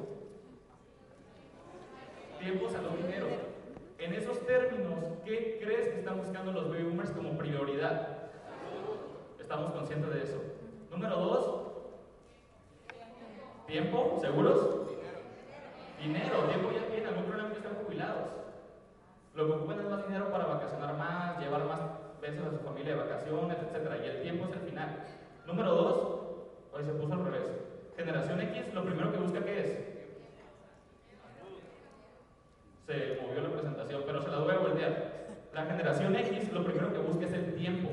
Tiempo, 2.39 2.69
salud, 2.69 2.91
dinero. 2.97 3.52
En 3.97 4.13
esos 4.13 4.45
términos, 4.45 5.03
¿qué 5.23 5.59
crees 5.63 5.87
que 5.89 5.99
están 5.99 6.17
buscando 6.17 6.51
los 6.51 6.69
baby 6.69 6.83
boomers 6.83 7.11
como 7.11 7.37
prioridad? 7.37 8.29
Estamos 9.39 9.71
conscientes 9.71 10.13
de 10.13 10.23
eso. 10.23 10.41
Número 10.91 11.15
dos, 11.15 11.63
tiempo, 13.67 14.17
¿seguros? 14.21 14.87
Dinero, 15.99 16.43
tiempo 16.49 16.69
ya 16.71 16.85
tiene, 16.87 17.07
algún 17.07 17.25
problema 17.25 17.49
que 17.51 17.57
están 17.57 17.75
jubilados. 17.75 18.29
Lo 19.35 19.47
que 19.47 19.53
ocupan 19.53 19.79
es 19.79 19.89
más 19.89 20.05
dinero 20.05 20.31
para 20.31 20.45
vacacionar 20.45 20.97
más, 20.97 21.39
llevar 21.39 21.65
más 21.65 21.79
veces 22.21 22.41
a 22.45 22.51
su 22.51 22.59
familia 22.59 22.95
de 22.95 23.03
vacaciones, 23.03 23.57
etc. 23.57 23.91
Y 24.03 24.07
el 24.07 24.21
tiempo 24.21 24.45
es 24.45 24.53
el 24.53 24.69
final. 24.69 25.03
Número 25.47 25.71
dos, 25.71 25.95
hoy 26.73 26.83
se 26.83 26.91
puso 26.91 27.13
al 27.13 27.25
revés. 27.25 27.51
Generación 27.95 28.41
X, 28.41 28.73
lo 28.73 28.83
primero 28.83 29.11
que 29.11 29.17
busca, 29.17 29.43
¿qué 29.43 29.59
es? 29.59 29.93
Se 32.85 33.21
movió 33.21 33.41
la 33.41 33.51
presentación, 33.51 34.03
pero 34.05 34.21
se 34.21 34.29
la 34.29 34.37
voy 34.39 34.55
a 34.55 34.59
voltear. 34.59 35.13
La 35.53 35.65
generación 35.65 36.15
X, 36.15 36.51
lo 36.51 36.63
primero 36.63 36.91
que 36.91 36.99
busca 36.99 37.25
es 37.25 37.33
el 37.33 37.53
tiempo. 37.53 37.89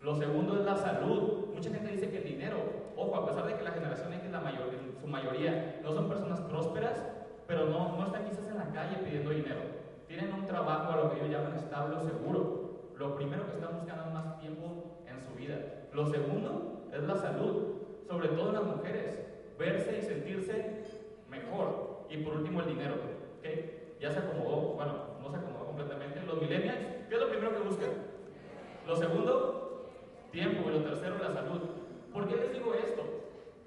Lo 0.00 0.16
segundo 0.16 0.58
es 0.58 0.64
la 0.64 0.76
salud. 0.76 1.46
Mucha 1.54 1.70
gente 1.70 1.92
dice 1.92 2.10
que 2.10 2.18
el 2.18 2.24
dinero, 2.24 2.56
ojo, 2.96 3.14
a 3.14 3.26
pesar 3.26 3.46
de 3.46 3.54
que 3.54 3.62
la 3.62 3.70
generación 3.70 4.12
X, 4.14 4.30
la 4.32 4.40
mayor, 4.40 4.70
su 5.00 5.06
mayoría, 5.06 5.78
no 5.84 5.92
son 5.92 6.08
personas 6.08 6.40
prósperas, 6.40 7.06
pero 7.46 7.66
no, 7.66 7.96
no 7.96 8.06
están 8.06 8.24
quizás 8.24 8.48
en 8.48 8.58
la 8.58 8.68
calle 8.72 8.96
pidiendo 8.96 9.30
dinero. 9.30 9.60
Tienen 10.08 10.32
un 10.32 10.44
trabajo 10.44 10.92
a 10.92 10.96
lo 10.96 11.10
que 11.10 11.20
ellos 11.20 11.30
llaman 11.30 11.54
estable 11.56 11.96
o 11.96 12.00
seguro. 12.00 12.90
Lo 12.96 13.14
primero 13.14 13.46
que 13.46 13.52
están 13.52 13.76
buscando 13.76 14.06
es 14.06 14.12
más 14.12 14.40
tiempo 14.40 15.04
en 15.06 15.20
su 15.20 15.32
vida. 15.36 15.56
Lo 15.92 16.04
segundo 16.06 16.88
es 16.92 17.02
la 17.04 17.16
salud, 17.16 17.76
sobre 18.08 18.28
todo 18.28 18.48
en 18.48 18.54
las 18.54 18.64
mujeres. 18.64 19.20
Verse 19.56 19.98
y 19.98 20.02
sentirse 20.02 20.82
mejor. 21.28 22.06
Y 22.10 22.16
por 22.24 22.34
último 22.34 22.60
el 22.62 22.66
dinero. 22.66 22.96
¿okay? 23.38 23.96
Ya 24.00 24.10
se 24.10 24.18
acomodó, 24.18 24.74
bueno, 24.74 24.94
no 25.22 25.30
se 25.30 25.36
acomodó 25.36 25.66
completamente. 25.66 26.09
Los 26.30 26.40
millennials, 26.40 26.78
¿qué 27.08 27.14
es 27.16 27.20
lo 27.20 27.28
primero 27.28 27.52
que 27.52 27.68
buscan? 27.68 27.90
Lo 28.86 28.94
segundo, 28.94 29.90
tiempo. 30.30 30.70
Y 30.70 30.74
lo 30.74 30.84
tercero, 30.84 31.18
la 31.18 31.32
salud. 31.32 31.60
¿Por 32.12 32.28
qué 32.28 32.36
les 32.36 32.52
digo 32.52 32.72
esto? 32.72 33.02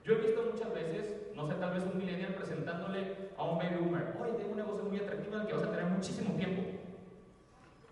Yo 0.05 0.13
he 0.13 0.17
visto 0.17 0.43
muchas 0.49 0.73
veces, 0.73 1.27
no 1.35 1.45
sé, 1.45 1.55
tal 1.55 1.73
vez 1.73 1.83
un 1.83 1.97
millennial 1.97 2.35
presentándole 2.35 3.31
a 3.37 3.43
un 3.43 3.57
baby 3.57 3.75
boomer, 3.81 4.15
oye, 4.21 4.31
tengo 4.33 4.51
un 4.51 4.57
negocio 4.57 4.85
muy 4.85 4.97
atractivo 4.97 5.35
en 5.35 5.41
el 5.41 5.47
que 5.47 5.53
vas 5.53 5.63
a 5.63 5.71
tener 5.71 5.85
muchísimo 5.87 6.35
tiempo. 6.37 6.61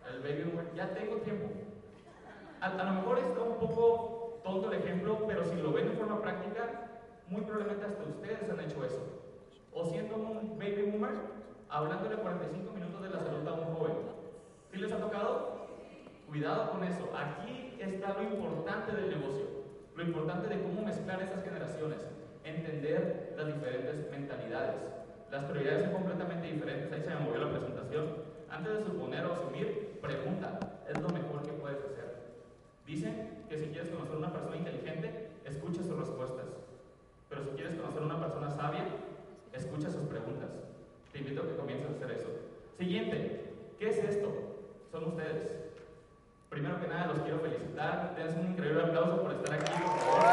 El 0.09 0.21
baby 0.21 0.43
boomer, 0.43 0.73
ya 0.73 0.93
tengo 0.93 1.17
tiempo. 1.17 1.49
A, 2.61 2.67
a 2.67 2.83
lo 2.85 2.93
mejor 2.93 3.19
está 3.19 3.41
un 3.41 3.57
poco 3.57 4.39
tonto 4.41 4.71
el 4.71 4.79
ejemplo, 4.79 5.25
pero 5.27 5.43
si 5.43 5.55
lo 5.57 5.73
ven 5.73 5.89
de 5.89 5.97
forma 5.97 6.21
práctica, 6.21 7.01
muy 7.27 7.41
probablemente 7.41 7.87
hasta 7.87 8.03
ustedes 8.03 8.49
han 8.49 8.59
hecho 8.61 8.85
eso. 8.85 9.01
O 9.73 9.83
siendo 9.83 10.15
un 10.15 10.57
baby 10.57 10.91
boomer, 10.91 11.11
hablándole 11.69 12.15
45 12.15 12.71
minutos 12.71 13.01
de 13.01 13.09
la 13.09 13.19
salud 13.19 13.45
a 13.45 13.53
un 13.53 13.75
joven. 13.75 14.20
¿Sí 14.71 14.77
les 14.77 14.91
ha 14.93 14.99
tocado? 14.99 15.67
Cuidado 16.27 16.71
con 16.71 16.83
eso. 16.85 17.11
Aquí 17.13 17.75
está 17.79 18.13
lo 18.13 18.23
importante 18.23 18.95
del 18.95 19.09
negocio. 19.09 19.45
Lo 19.95 20.03
importante 20.03 20.47
de 20.47 20.63
cómo 20.63 20.81
mezclar 20.81 21.21
esas 21.21 21.43
generaciones, 21.43 21.99
entender 22.45 23.33
las 23.35 23.47
diferentes 23.47 24.09
mentalidades. 24.09 24.77
Las 25.29 25.43
prioridades 25.43 25.83
son 25.83 25.93
completamente 25.93 26.47
diferentes, 26.47 26.91
ahí 26.91 27.01
se 27.01 27.09
me 27.09 27.19
movió 27.19 27.41
la 27.41 27.51
presentación. 27.51 28.05
Antes 28.49 28.77
de 28.77 28.83
suponer 28.85 29.25
o 29.25 29.33
asumir, 29.33 29.99
pregunta, 30.01 30.59
¿es 30.89 31.01
lo 31.01 31.09
mejor 31.09 31.41
que 31.43 31.51
puedes 31.51 31.79
hacer? 31.79 32.15
Dicen 32.87 33.43
que 33.49 33.57
si 33.57 33.65
quieres 33.67 33.89
conocer 33.89 34.15
a 34.15 34.19
una 34.19 34.31
persona 34.31 34.55
inteligente, 34.55 35.31
escucha 35.45 35.83
sus 35.83 35.99
respuestas. 35.99 36.47
Pero 37.29 37.43
si 37.43 37.49
quieres 37.51 37.75
conocer 37.75 38.01
a 38.03 38.05
una 38.05 38.19
persona 38.19 38.49
sabia, 38.49 38.85
escucha 39.51 39.89
sus 39.89 40.03
preguntas. 40.03 40.49
Te 41.11 41.19
invito 41.19 41.41
a 41.41 41.47
que 41.47 41.55
comiences 41.57 41.89
a 41.89 41.91
hacer 41.91 42.11
eso. 42.11 42.29
Siguiente, 42.77 43.53
¿qué 43.77 43.89
es 43.89 43.97
esto? 43.97 44.50
Son 44.91 45.05
ustedes. 45.05 45.55
Primero 46.49 46.81
que 46.81 46.87
nada, 46.87 47.07
los 47.07 47.19
quiero 47.19 47.39
felicitar. 47.39 48.13
Dense 48.17 48.39
un 48.39 48.51
increíble 48.51 48.83
aplauso 48.83 49.21
por 49.21 49.31
estar 49.31 49.53
aquí, 49.53 49.71
por 49.71 49.99
favor. 49.99 50.25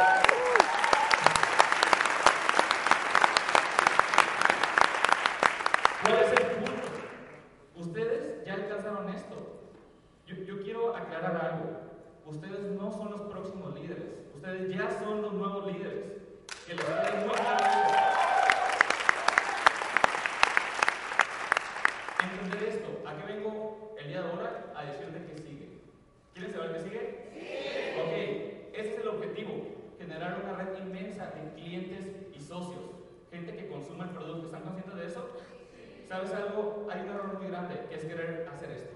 ¿Cuál 6.02 6.14
es 6.24 6.32
el 6.32 6.46
punto? 6.56 6.82
Ustedes 7.76 8.44
ya 8.44 8.54
alcanzaron 8.54 9.08
esto. 9.10 9.60
Yo, 10.26 10.36
yo 10.36 10.62
quiero 10.62 10.96
aclarar 10.96 11.36
algo. 11.36 11.80
Ustedes 12.26 12.72
no 12.72 12.90
son 12.90 13.10
los 13.12 13.20
próximos 13.30 13.74
líderes. 13.74 14.06
Ustedes 14.34 14.74
ya 14.74 14.90
son 14.98 15.22
los 15.22 15.32
nuevos 15.34 15.66
líderes. 15.72 16.04
Que 16.66 16.74
les 16.74 16.84
quede 16.84 17.24
muy 17.24 17.34
claro 17.34 17.64
eso. 17.64 17.94
Entender 22.20 22.68
esto. 22.68 22.88
¿A 23.06 23.16
qué 23.16 23.32
vengo 23.32 23.94
el 23.98 24.08
día 24.08 24.22
de 24.22 24.30
ahora? 24.30 24.72
A 24.76 24.84
decirte 24.84 25.24
que 25.24 25.42
sigue. 25.42 25.68
¿Quieren 26.34 26.52
saber 26.52 26.72
qué 26.72 26.80
sigue? 26.80 27.30
Sí. 27.32 27.40
Ok, 28.00 28.12
ese 28.78 28.94
es 28.94 29.00
el 29.00 29.08
objetivo. 29.08 29.66
Generar 29.98 30.40
una 30.44 30.52
red 30.56 30.78
inmensa 30.78 31.26
de 31.30 31.52
clientes 31.54 32.06
y 32.34 32.40
socios. 32.40 32.84
Gente 33.30 33.56
que 33.56 33.68
consuma 33.68 34.04
el 34.04 34.10
producto. 34.10 34.46
¿Están 34.46 34.62
conscientes 34.62 34.94
de 34.94 35.06
eso? 35.06 35.28
¿Sabes 36.06 36.32
algo? 36.32 36.86
Hay 36.90 37.00
un 37.02 37.08
error 37.08 37.38
muy 37.38 37.48
grande, 37.48 37.86
que 37.88 37.94
es 37.96 38.04
querer 38.04 38.48
hacer 38.52 38.70
esto. 38.70 38.94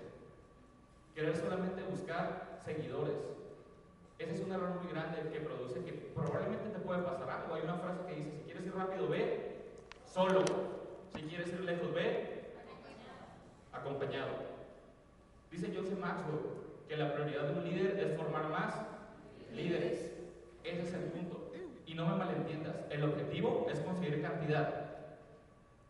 Querer 1.14 1.36
solamente 1.36 1.82
buscar 1.82 2.58
seguidores. 2.64 3.16
Ese 4.18 4.34
es 4.34 4.40
un 4.40 4.52
error 4.52 4.80
muy 4.80 4.92
grande 4.92 5.28
que 5.30 5.40
produce 5.40 5.84
que 5.84 5.92
probablemente 5.92 6.70
te 6.70 6.78
puede 6.78 7.02
pasar 7.02 7.28
algo. 7.28 7.54
Hay 7.54 7.62
una 7.62 7.76
frase 7.76 8.06
que 8.06 8.14
dice, 8.14 8.30
si 8.30 8.42
quieres 8.44 8.64
ir 8.64 8.71
rápido, 8.82 9.08
ve 9.08 9.56
solo. 10.04 10.44
Si 11.14 11.22
quieres 11.22 11.48
ir 11.52 11.60
lejos, 11.60 11.92
ve 11.94 12.52
acompañado. 13.72 14.30
Dice 15.50 15.72
Joseph 15.74 15.98
Maxwell 15.98 16.40
que 16.88 16.96
la 16.96 17.12
prioridad 17.14 17.44
de 17.44 17.52
un 17.58 17.64
líder 17.64 17.98
es 17.98 18.16
formar 18.16 18.48
más 18.48 18.74
líderes. 19.54 20.12
Ese 20.64 20.82
es 20.82 20.94
el 20.94 21.04
punto. 21.04 21.52
Y 21.86 21.94
no 21.94 22.06
me 22.06 22.16
malentiendas, 22.16 22.76
el 22.90 23.04
objetivo 23.04 23.66
es 23.70 23.80
conseguir 23.80 24.22
cantidad, 24.22 24.86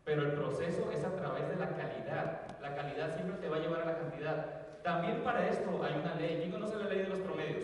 pero 0.03 0.23
el 0.23 0.33
proceso 0.33 0.91
es 0.91 1.03
a 1.03 1.15
través 1.15 1.47
de 1.47 1.55
la 1.55 1.69
calidad. 1.69 2.59
La 2.61 2.75
calidad 2.75 3.15
siempre 3.15 3.37
te 3.37 3.47
va 3.47 3.57
a 3.57 3.59
llevar 3.59 3.81
a 3.81 3.85
la 3.85 3.97
cantidad. 3.97 4.81
También 4.83 5.23
para 5.23 5.47
esto 5.47 5.81
hay 5.81 5.93
una 5.97 6.15
ley. 6.15 6.39
¿Quién 6.39 6.51
conoce 6.51 6.75
la 6.75 6.89
ley 6.89 6.99
de 6.99 7.07
los 7.07 7.19
promedios? 7.19 7.63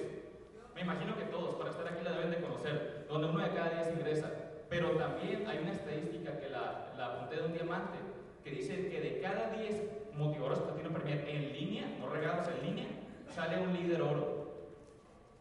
Me 0.73 0.81
imagino 0.81 1.17
que 1.17 1.25
todos, 1.25 1.55
para 1.55 1.71
estar 1.71 1.85
aquí 1.87 2.01
la 2.03 2.11
deben 2.11 2.31
de 2.31 2.39
conocer, 2.39 3.05
donde 3.09 3.27
uno 3.27 3.39
de 3.39 3.53
cada 3.53 3.71
diez 3.71 3.93
ingresa. 3.93 4.48
Pero 4.69 4.91
también 4.91 5.47
hay 5.47 5.57
una 5.57 5.73
estadística 5.73 6.39
que 6.39 6.49
la, 6.49 6.93
la 6.95 7.05
apunté 7.07 7.37
de 7.37 7.47
un 7.47 7.53
diamante, 7.53 7.97
que 8.43 8.51
dice 8.51 8.87
que 8.89 9.01
de 9.01 9.19
cada 9.19 9.49
10 9.49 10.13
motivadores 10.15 10.59
platino 10.59 10.91
premier 10.91 11.27
en 11.27 11.53
línea, 11.53 11.85
no 11.99 12.07
regados 12.09 12.47
en 12.49 12.65
línea, 12.65 12.87
sale 13.33 13.57
un 13.57 13.73
líder 13.73 14.01
oro. 14.01 14.53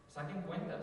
Saquen 0.08 0.42
cuentas. 0.42 0.80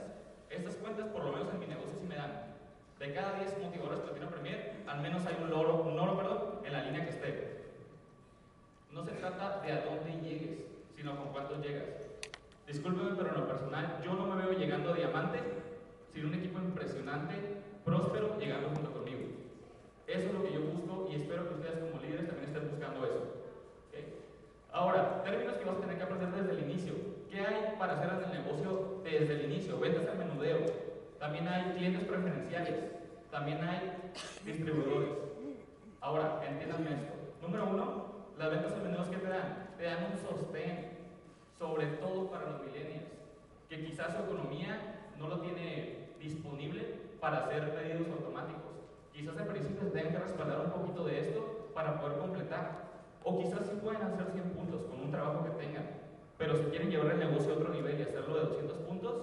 Estas 0.50 0.76
cuentas, 0.76 1.08
por 1.08 1.26
lo 1.26 1.32
menos 1.32 1.52
en 1.54 1.60
mi 1.60 1.66
negocio, 1.66 1.98
sí 2.00 2.06
me 2.08 2.16
dan. 2.16 2.54
De 3.00 3.14
cada 3.14 3.40
10 3.40 3.58
motivadores 3.64 4.00
platino 4.02 4.30
premier, 4.30 4.84
al 4.86 5.02
menos 5.02 5.26
hay 5.26 5.38
un 5.44 5.52
oro, 5.52 5.84
un 5.84 6.00
oro 6.00 6.16
perdón, 6.16 6.60
en 6.64 6.74
la 6.74 6.84
línea 6.84 7.04
que 7.04 7.10
esté. 7.10 7.66
No 8.92 9.04
se 9.04 9.12
trata 9.12 9.60
de 9.62 9.72
a 9.72 9.86
dónde 9.86 10.22
llegues, 10.22 10.60
sino 10.96 11.18
con 11.18 11.34
cuántos 11.34 11.60
llegas. 11.66 11.86
Discúlpeme, 12.68 13.16
pero 13.18 13.30
en 13.30 13.42
lo 13.42 13.48
personal, 13.48 14.02
yo 14.06 14.14
no 14.14 14.28
me 14.28 14.42
veo 14.42 14.54
llegando 14.54 14.94
a 14.94 14.96
diamante, 14.96 15.40
sino 16.14 16.28
un 16.28 16.36
equipo 16.36 16.60
impresionante, 16.60 17.36
próspero, 17.86 18.38
llegando 18.40 18.70
junto 18.70 18.92
conmigo. 18.92 19.22
Eso 20.08 20.28
es 20.28 20.34
lo 20.34 20.44
que 20.44 20.54
yo 20.54 20.62
busco 20.62 21.08
y 21.12 21.16
espero 21.16 21.48
que 21.48 21.54
ustedes 21.56 21.80
como 21.80 22.02
líderes 22.02 22.28
también 22.28 22.50
estén 22.50 22.70
buscando 22.70 23.06
eso. 23.06 23.36
Ahora, 24.72 25.24
términos 25.24 25.56
que 25.56 25.64
vas 25.64 25.78
a 25.78 25.80
tener 25.80 25.98
que 25.98 26.04
aprender 26.04 26.32
desde 26.34 26.52
el 26.52 26.70
inicio. 26.70 26.94
¿Qué 27.32 27.40
hay 27.40 27.76
para 27.80 27.94
hacer 27.94 28.10
el 28.26 28.44
negocio 28.44 29.02
desde 29.06 29.34
el 29.36 29.52
inicio? 29.52 29.80
Ventas 29.80 30.06
al 30.06 30.18
menudeo. 30.18 30.58
También 31.18 31.48
hay 31.48 31.72
clientes 31.76 32.04
preferenciales. 32.04 32.76
también 33.32 33.64
hay 33.64 34.12
distribuidores. 34.46 35.10
Ahora, 36.02 36.42
entiéndanme 36.46 36.92
esto. 36.92 37.14
Número 37.42 37.68
uno, 37.68 38.06
las 38.38 38.50
ventas 38.50 38.74
al 38.74 38.84
menú 38.84 39.10
que 39.10 39.18
te 39.18 39.28
dan, 39.28 39.70
te 39.78 39.84
dan 39.84 40.12
un 40.12 40.18
sostén, 40.18 40.90
sobre 41.58 41.88
todo 41.98 42.30
para 42.30 42.52
los 42.52 42.62
millennials, 42.66 43.06
que 43.70 43.86
quizás 43.86 44.14
su 44.14 44.24
economía 44.24 45.02
no 45.18 45.28
lo 45.28 45.40
tiene 45.40 46.10
disponible 46.20 47.05
para 47.26 47.40
hacer 47.40 47.74
pedidos 47.74 48.08
automáticos. 48.12 48.86
Quizás 49.12 49.36
al 49.36 49.48
principio 49.48 49.82
se 49.82 49.90
tengan 49.90 50.14
que 50.14 50.20
respaldar 50.20 50.60
un 50.60 50.70
poquito 50.70 51.06
de 51.06 51.20
esto 51.22 51.72
para 51.74 52.00
poder 52.00 52.20
completar. 52.20 52.86
O 53.24 53.40
quizás 53.40 53.66
sí 53.66 53.80
pueden 53.82 54.04
hacer 54.04 54.28
100 54.32 54.52
puntos 54.52 54.84
con 54.84 55.02
un 55.02 55.10
trabajo 55.10 55.44
que 55.44 55.66
tengan. 55.66 55.90
Pero 56.38 56.56
si 56.56 56.66
quieren 56.66 56.92
llevar 56.92 57.14
el 57.14 57.20
negocio 57.26 57.54
a 57.54 57.56
otro 57.56 57.74
nivel 57.74 58.00
y 58.00 58.04
hacerlo 58.04 58.36
de 58.36 58.42
200 58.42 58.78
puntos, 58.78 59.16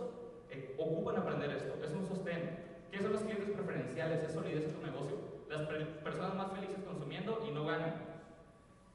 eh, 0.50 0.74
ocupan 0.80 1.18
aprender 1.18 1.52
esto. 1.52 1.78
Es 1.80 1.92
un 1.92 2.04
sostén. 2.04 2.58
¿Qué 2.90 3.00
son 3.00 3.12
los 3.12 3.22
clientes 3.22 3.50
preferenciales? 3.50 4.24
Es 4.24 4.32
solidez 4.32 4.64
en 4.64 4.74
tu 4.74 4.82
negocio. 4.82 5.16
Las 5.48 5.62
personas 6.02 6.34
más 6.34 6.50
felices 6.50 6.82
consumiendo 6.84 7.44
y 7.48 7.52
no 7.52 7.66
ganan. 7.66 8.02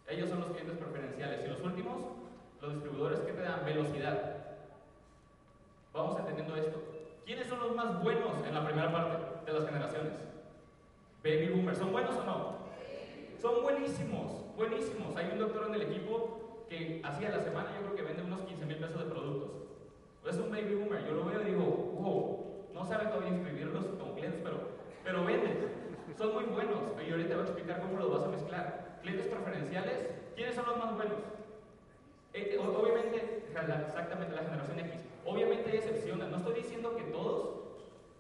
Ellos 0.10 0.28
son 0.28 0.42
los 0.42 0.52
clientes 0.52 0.76
preferenciales. 0.76 1.46
Y 1.46 1.48
los 1.48 1.62
últimos, 1.62 1.96
los 2.60 2.74
distribuidores 2.74 3.22
que 3.22 3.32
te 3.32 3.42
dan 3.42 3.64
velocidad. 3.64 4.58
Vamos 5.94 6.20
entendiendo 6.20 6.58
esto. 6.58 6.97
¿Quiénes 7.27 7.46
son 7.50 7.60
los 7.60 7.75
más 7.75 8.01
buenos 8.01 8.31
en 8.48 8.53
la 8.53 8.65
primera 8.65 8.89
parte 8.89 9.51
de 9.51 9.60
las 9.60 9.67
generaciones? 9.67 10.13
Baby 11.22 11.50
boomers. 11.50 11.77
¿Son 11.77 11.91
buenos 11.91 12.15
o 12.15 12.24
no? 12.24 12.57
Son 13.41 13.63
buenísimos, 13.63 14.55
buenísimos. 14.55 15.13
Hay 15.17 15.31
un 15.34 15.39
doctor 15.39 15.65
en 15.67 15.75
el 15.75 15.81
equipo 15.81 16.63
que 16.69 17.01
hacía 17.03 17.31
la 17.31 17.41
semana, 17.41 17.72
yo 17.75 17.81
creo 17.84 17.96
que 17.98 18.01
vende 18.03 18.24
unos 18.24 18.39
15 18.43 18.65
mil 18.65 18.77
pesos 18.77 19.03
de 19.03 19.12
productos. 19.12 19.51
Es 20.25 20.38
un 20.38 20.51
baby 20.51 20.75
boomer. 20.75 21.05
Yo 21.05 21.15
lo 21.15 21.25
veo 21.25 21.41
y 21.41 21.51
digo, 21.51 21.65
wow, 22.00 22.69
no 22.74 22.86
sabe 22.86 23.07
todavía 23.07 23.31
inscribirlos 23.31 23.84
como 24.00 24.13
clientes, 24.13 24.39
pero, 24.41 24.60
pero 25.03 25.25
venden. 25.25 25.67
Son 26.17 26.34
muy 26.34 26.46
buenos. 26.46 26.79
Y 27.05 27.12
ahorita 27.12 27.36
voy 27.36 27.43
a 27.43 27.48
explicar 27.48 27.81
cómo 27.81 28.00
los 28.00 28.10
vas 28.10 28.24
a 28.24 28.29
mezclar. 28.29 29.00
Clientes 29.01 29.27
preferenciales, 29.27 30.12
¿quiénes 30.34 30.55
son 30.55 30.65
los 30.65 30.77
más 30.77 30.96
buenos? 30.96 31.17
Eh, 32.34 32.57
obviamente, 32.57 33.43
exactamente 33.51 34.34
la 34.34 34.43
generación 34.43 34.79
X. 34.79 35.07
Obviamente 35.27 35.69
hay 35.69 35.77
excepciones. 35.77 36.29
No 36.29 36.38
estoy 36.38 36.53
diciendo 36.53 36.96
que 36.96 37.03
todos, 37.03 37.60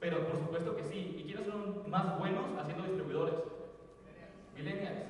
pero 0.09 0.25
por 0.25 0.37
supuesto 0.37 0.73
que 0.77 0.85
sí. 0.85 1.17
¿Y 1.19 1.23
quiénes 1.23 1.47
son 1.47 1.83
más 1.89 2.17
buenos 2.17 2.45
haciendo 2.57 2.85
distribuidores? 2.85 3.35
Millennials. 4.55 5.03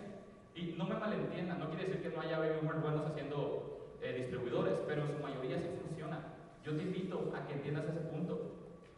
Y 0.55 0.73
no 0.75 0.85
me 0.85 0.95
malentiendan, 0.95 1.59
no 1.59 1.69
quiere 1.69 1.85
decir 1.85 2.01
que 2.01 2.09
no 2.09 2.21
haya 2.21 2.39
baby 2.39 2.55
boomers 2.61 2.81
buenos 2.81 3.05
haciendo 3.05 3.93
eh, 4.01 4.13
distribuidores, 4.17 4.81
pero 4.87 5.03
en 5.03 5.11
su 5.11 5.19
mayoría 5.21 5.59
sí 5.59 5.69
funciona. 5.85 6.17
Yo 6.65 6.75
te 6.75 6.81
invito 6.81 7.31
a 7.35 7.45
que 7.45 7.53
entiendas 7.53 7.85
ese 7.85 7.99
punto. 8.09 8.55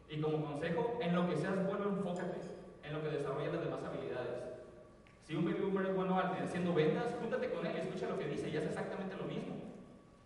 Y 0.10 0.22
como 0.22 0.46
consejo, 0.46 0.98
en 1.02 1.14
lo 1.14 1.28
que 1.28 1.36
seas 1.36 1.68
bueno, 1.68 1.90
enfócate, 1.90 2.40
en 2.82 2.94
lo 2.94 3.04
que 3.04 3.10
desarrolles 3.10 3.54
las 3.54 3.66
demás 3.66 3.84
habilidades. 3.84 4.40
Si 5.28 5.36
un 5.36 5.44
baby 5.44 5.60
boomer 5.60 5.88
es 5.88 5.96
bueno 5.96 6.18
haciendo 6.18 6.74
ventas, 6.74 7.14
júntate 7.20 7.52
con 7.52 7.66
él 7.66 7.76
y 7.76 7.80
escucha 7.82 8.08
lo 8.08 8.18
que 8.18 8.30
dice 8.30 8.50
y 8.50 8.56
haz 8.56 8.64
exactamente 8.64 9.18
lo 9.18 9.26
mismo. 9.26 9.56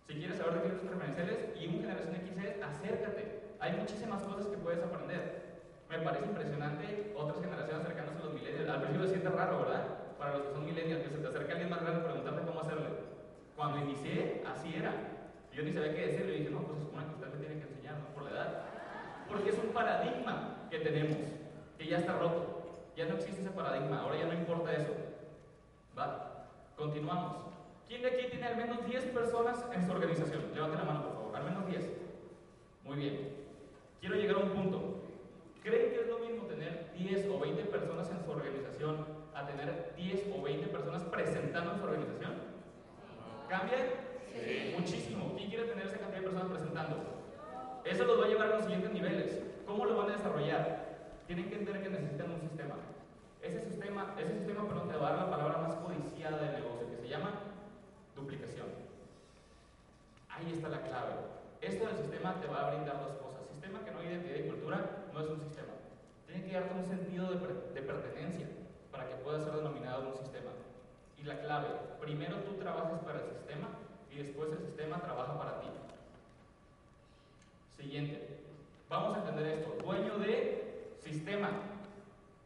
Si 0.06 0.14
quieres 0.14 0.38
saber 0.38 0.54
de 0.54 0.60
clientes 0.60 0.88
preferenciales 0.88 1.38
y 1.60 1.66
un 1.66 1.80
generación 1.80 2.14
X 2.14 2.30
es, 2.44 2.62
acércate. 2.62 3.42
Hay 3.58 3.72
muchísimas 3.72 4.22
cosas 4.22 4.46
que 4.46 4.56
puedes 4.58 4.80
aprender. 4.80 5.43
Me 5.88 5.98
parece 5.98 6.26
impresionante 6.26 7.14
otras 7.16 7.40
generaciones 7.40 7.86
cercanas 7.86 8.16
a 8.16 8.24
los 8.24 8.34
millennials. 8.34 8.68
Al 8.68 8.82
principio 8.82 9.06
se 9.06 9.12
siente 9.12 9.30
raro, 9.30 9.58
¿verdad? 9.60 9.84
Para 10.18 10.32
los 10.38 10.42
que 10.42 10.52
son 10.52 10.64
millennials, 10.64 11.02
que 11.02 11.10
se 11.10 11.18
te 11.18 11.28
acerca 11.28 11.52
alguien 11.52 11.70
más 11.70 11.82
grande 11.82 12.00
preguntarte 12.00 12.42
cómo 12.46 12.60
hacerle. 12.60 12.88
Cuando 13.56 13.78
inicié, 13.78 14.42
así 14.46 14.74
era. 14.74 14.92
Yo 15.52 15.62
ni 15.62 15.72
sabía 15.72 15.94
qué 15.94 16.06
decirle. 16.08 16.36
Y 16.36 16.38
dije, 16.40 16.50
no, 16.50 16.62
pues 16.62 16.80
es 16.80 16.88
una 16.92 17.04
que 17.06 17.14
usted 17.14 17.28
me 17.32 17.38
tiene 17.38 17.60
que 17.60 17.68
enseñar, 17.68 17.94
¿no? 17.98 18.14
Por 18.14 18.24
la 18.24 18.30
edad. 18.30 18.62
Porque 19.28 19.50
es 19.50 19.58
un 19.58 19.70
paradigma 19.70 20.68
que 20.70 20.78
tenemos, 20.78 21.18
que 21.78 21.86
ya 21.86 21.98
está 21.98 22.18
roto. 22.18 22.54
Ya 22.96 23.06
no 23.06 23.14
existe 23.14 23.42
ese 23.42 23.50
paradigma, 23.50 24.00
ahora 24.00 24.16
ya 24.16 24.26
no 24.26 24.34
importa 24.34 24.72
eso. 24.72 24.94
¿Va? 25.98 26.46
Continuamos. 26.76 27.36
¿Quién 27.88 28.02
de 28.02 28.08
aquí 28.08 28.26
tiene 28.30 28.46
al 28.46 28.56
menos 28.56 28.84
10 28.86 29.04
personas 29.06 29.64
en 29.72 29.84
su 29.84 29.92
organización? 29.92 30.42
Levante 30.54 30.78
la 30.78 30.84
mano, 30.84 31.02
por 31.04 31.14
favor. 31.14 31.36
Al 31.36 31.44
menos 31.44 31.66
10. 31.66 31.90
Muy 32.84 32.96
bien. 32.96 33.30
Quiero 34.00 34.16
llegar 34.16 34.36
a 34.36 34.40
un 34.40 34.50
punto. 34.50 34.93
¿Creen 35.64 35.92
que 35.92 36.00
es 36.02 36.08
lo 36.08 36.18
mismo 36.18 36.44
tener 36.44 36.92
10 36.92 37.26
o 37.30 37.40
20 37.40 37.64
personas 37.64 38.10
en 38.10 38.22
su 38.22 38.30
organización 38.30 39.06
a 39.34 39.46
tener 39.46 39.94
10 39.96 40.32
o 40.36 40.42
20 40.42 40.66
personas 40.66 41.02
presentando 41.04 41.72
en 41.72 41.78
su 41.78 41.84
organización? 41.84 42.32
¿Cambia? 43.48 43.78
Sí. 44.28 44.74
Muchísimo. 44.78 45.32
¿Quién 45.38 45.48
quiere 45.48 45.64
tener 45.64 45.86
esa 45.86 45.96
cantidad 45.96 46.20
de 46.20 46.28
personas 46.28 46.52
presentando? 46.52 46.96
Eso 47.82 48.04
los 48.04 48.20
va 48.20 48.26
a 48.26 48.28
llevar 48.28 48.48
a 48.48 48.56
los 48.56 48.64
siguientes 48.64 48.92
niveles. 48.92 49.40
¿Cómo 49.64 49.86
lo 49.86 49.96
van 49.96 50.10
a 50.10 50.16
desarrollar? 50.16 50.98
Tienen 51.26 51.48
que 51.48 51.56
entender 51.56 51.82
que 51.82 51.88
necesitan 51.88 52.32
un 52.32 52.40
sistema. 52.40 52.74
Ese 53.40 53.62
sistema, 53.62 54.14
ese 54.18 54.34
sistema 54.34 54.68
perdón, 54.68 54.88
te 54.90 54.96
va 54.98 55.08
a 55.08 55.12
dar 55.12 55.24
la 55.24 55.30
palabra 55.30 55.58
más 55.62 55.76
codiciada 55.76 56.42
del 56.42 56.60
negocio, 56.60 56.90
que 56.90 56.98
se 56.98 57.08
llama 57.08 57.40
duplicación. 58.14 58.66
Ahí 60.28 60.52
está 60.52 60.68
la 60.68 60.82
clave. 60.82 61.14
Esto 61.62 61.86
del 61.86 61.96
sistema 61.96 62.38
te 62.38 62.48
va 62.48 62.66
a 62.66 62.70
brindar 62.70 63.00
dos 63.00 63.16
cosas. 63.16 63.48
Sistema 63.48 63.82
que 63.82 63.92
no 63.92 64.00
hay 64.00 64.08
identidad 64.08 64.44
y 64.44 64.48
cultura 64.50 65.03
no 65.14 65.20
es 65.20 65.30
un 65.30 65.40
sistema. 65.40 65.72
Tiene 66.26 66.44
que 66.44 66.52
darte 66.52 66.74
un 66.74 66.84
sentido 66.84 67.30
de, 67.30 67.38
de 67.72 67.82
pertenencia 67.82 68.48
para 68.90 69.08
que 69.08 69.14
pueda 69.16 69.40
ser 69.40 69.54
denominado 69.54 70.08
un 70.08 70.14
sistema. 70.14 70.50
Y 71.16 71.22
la 71.22 71.40
clave, 71.40 71.68
primero 72.00 72.38
tú 72.38 72.54
trabajas 72.54 73.00
para 73.00 73.20
el 73.20 73.30
sistema 73.30 73.68
y 74.10 74.18
después 74.18 74.50
el 74.52 74.58
sistema 74.58 74.98
trabaja 74.98 75.38
para 75.38 75.60
ti. 75.60 75.68
Siguiente. 77.76 78.40
Vamos 78.88 79.16
a 79.16 79.20
entender 79.20 79.58
esto. 79.58 79.76
Dueño 79.84 80.18
de 80.18 80.96
sistema. 81.00 81.50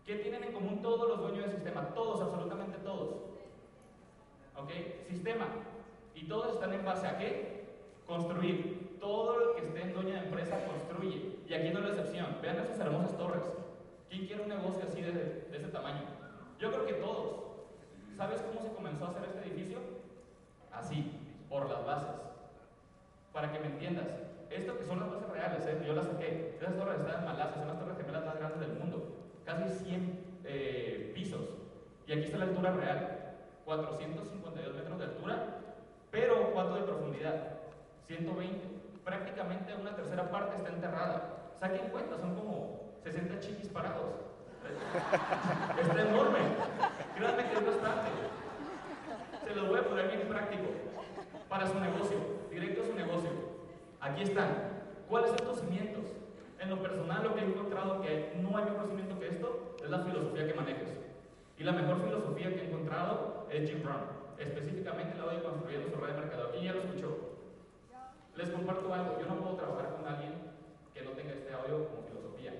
¿Qué 0.07 0.16
tienen 0.16 0.44
en 0.44 0.52
común 0.52 0.83
todos 0.83 1.09
los 1.09 1.20
dueños 1.20 1.46
del 1.46 1.54
sistema? 1.57 1.94
Todos, 1.94 2.20
absolutamente 2.20 2.78
todos. 2.78 3.16
¿Ok? 4.57 4.70
Sistema. 5.09 5.46
Y 6.14 6.24
todos 6.24 6.54
están 6.54 6.72
en 6.72 6.85
base 6.85 7.07
a 7.07 7.18
qué? 7.18 7.64
Construir. 8.07 8.88
Todo 9.00 9.40
el 9.40 9.56
que 9.56 9.66
esté 9.68 9.82
en 9.82 9.94
dueño 9.94 10.14
de 10.14 10.26
empresa 10.26 10.64
construye. 10.64 11.37
Y 11.46 11.54
aquí 11.54 11.70
no 11.70 11.78
es 11.80 11.84
la 11.84 11.90
excepción. 11.90 12.38
Vean 12.42 12.58
esas 12.58 12.80
hermosas 12.80 13.16
torres. 13.16 13.42
¿Quién 14.08 14.26
quiere 14.26 14.42
un 14.42 14.48
negocio 14.48 14.84
así 14.84 15.02
de, 15.02 15.12
de 15.12 15.56
ese 15.56 15.68
tamaño? 15.68 16.02
Yo 16.58 16.70
creo 16.72 16.87
que 16.87 16.94
todos. 16.94 17.44
¿Sabes 18.16 18.40
cómo 18.42 18.61
se 18.61 18.74
comenzó 18.74 19.06
a 19.06 19.11
hacer 19.11 19.24
este 19.24 19.48
edificio? 19.48 19.78
Así, 20.72 21.12
por 21.48 21.68
las 21.68 21.84
bases. 21.84 22.16
Para 23.32 23.52
que 23.52 23.61
me 23.61 23.66
entiendas, 23.66 24.06
esto 24.50 24.78
que 24.78 24.84
son 24.84 25.00
las 25.00 25.11
bases 25.11 25.28
reales, 25.28 25.66
¿eh? 25.66 25.82
yo 25.87 25.92
las 25.92 26.06
saqué. 26.06 26.56
Esas 26.61 26.76
torres 26.76 27.00
están 27.00 27.20
en 27.20 27.24
Malasia, 27.24 27.58
son 27.58 27.68
las 27.68 27.78
torres 27.78 27.96
gemelas 27.96 28.24
más 28.24 28.38
grandes 28.38 28.61
del 28.61 28.78
mundo. 28.78 29.16
Casi 29.44 29.68
100 29.84 30.40
eh, 30.44 31.12
pisos. 31.14 31.48
Y 32.06 32.12
aquí 32.12 32.24
está 32.24 32.38
la 32.38 32.44
altura 32.44 32.72
real. 32.72 33.18
452 33.68 34.74
metros 34.74 34.98
de 34.98 35.04
altura, 35.04 35.46
pero 36.11 36.52
¿cuánto 36.54 36.76
de 36.76 36.82
profundidad? 36.84 37.58
120. 38.06 38.77
Prácticamente 39.08 39.74
una 39.74 39.96
tercera 39.96 40.30
parte 40.30 40.56
está 40.56 40.68
enterrada. 40.68 41.54
Saquen 41.58 41.88
cuenta, 41.88 42.18
son 42.18 42.34
como 42.34 42.92
60 43.02 43.40
chiquis 43.40 43.68
parados. 43.68 44.04
Está 45.80 46.02
enorme. 46.02 46.40
Créanme 47.16 47.48
que 47.48 47.54
es 47.56 47.66
bastante. 47.66 48.10
Se 49.46 49.54
los 49.54 49.68
voy 49.68 49.78
a 49.78 49.82
poner 49.88 50.08
bien 50.08 50.28
práctico. 50.28 50.64
Para 51.48 51.66
su 51.66 51.80
negocio, 51.80 52.18
directo 52.50 52.82
a 52.82 52.86
su 52.86 52.94
negocio. 52.94 53.30
Aquí 53.98 54.24
están. 54.24 54.48
¿Cuáles 55.08 55.30
son 55.30 55.38
tus 55.38 55.60
cimientos? 55.60 56.04
En 56.60 56.68
lo 56.68 56.82
personal, 56.82 57.22
lo 57.22 57.34
que 57.34 57.40
he 57.40 57.44
encontrado 57.44 58.02
que 58.02 58.36
no 58.42 58.58
hay 58.58 58.64
mejor 58.66 58.88
cimiento 58.88 59.18
que 59.18 59.28
esto 59.28 59.76
es 59.82 59.88
la 59.88 60.00
filosofía 60.00 60.46
que 60.46 60.52
manejes. 60.52 60.98
Y 61.56 61.64
la 61.64 61.72
mejor 61.72 62.02
filosofía 62.04 62.50
que 62.50 62.60
he 62.60 62.68
encontrado 62.68 63.46
es 63.50 63.70
Jim 63.70 63.82
Brown. 63.82 64.04
Específicamente 64.36 65.16
la 65.16 65.32
doy 65.32 65.40
construyendo 65.40 65.88
su 65.88 65.96
red 65.96 66.12
de 66.12 66.20
mercado. 66.20 66.48
Aquí 66.50 66.62
ya 66.62 66.74
lo 66.74 66.80
escuchó. 66.80 67.27
Les 68.38 68.51
comparto 68.51 68.94
algo. 68.94 69.18
Yo 69.18 69.27
no 69.27 69.40
puedo 69.40 69.57
trabajar 69.57 69.96
con 69.96 70.07
alguien 70.07 70.33
que 70.94 71.03
no 71.03 71.11
tenga 71.11 71.33
este 71.33 71.53
audio 71.53 71.88
como 71.88 72.07
filosofía. 72.07 72.53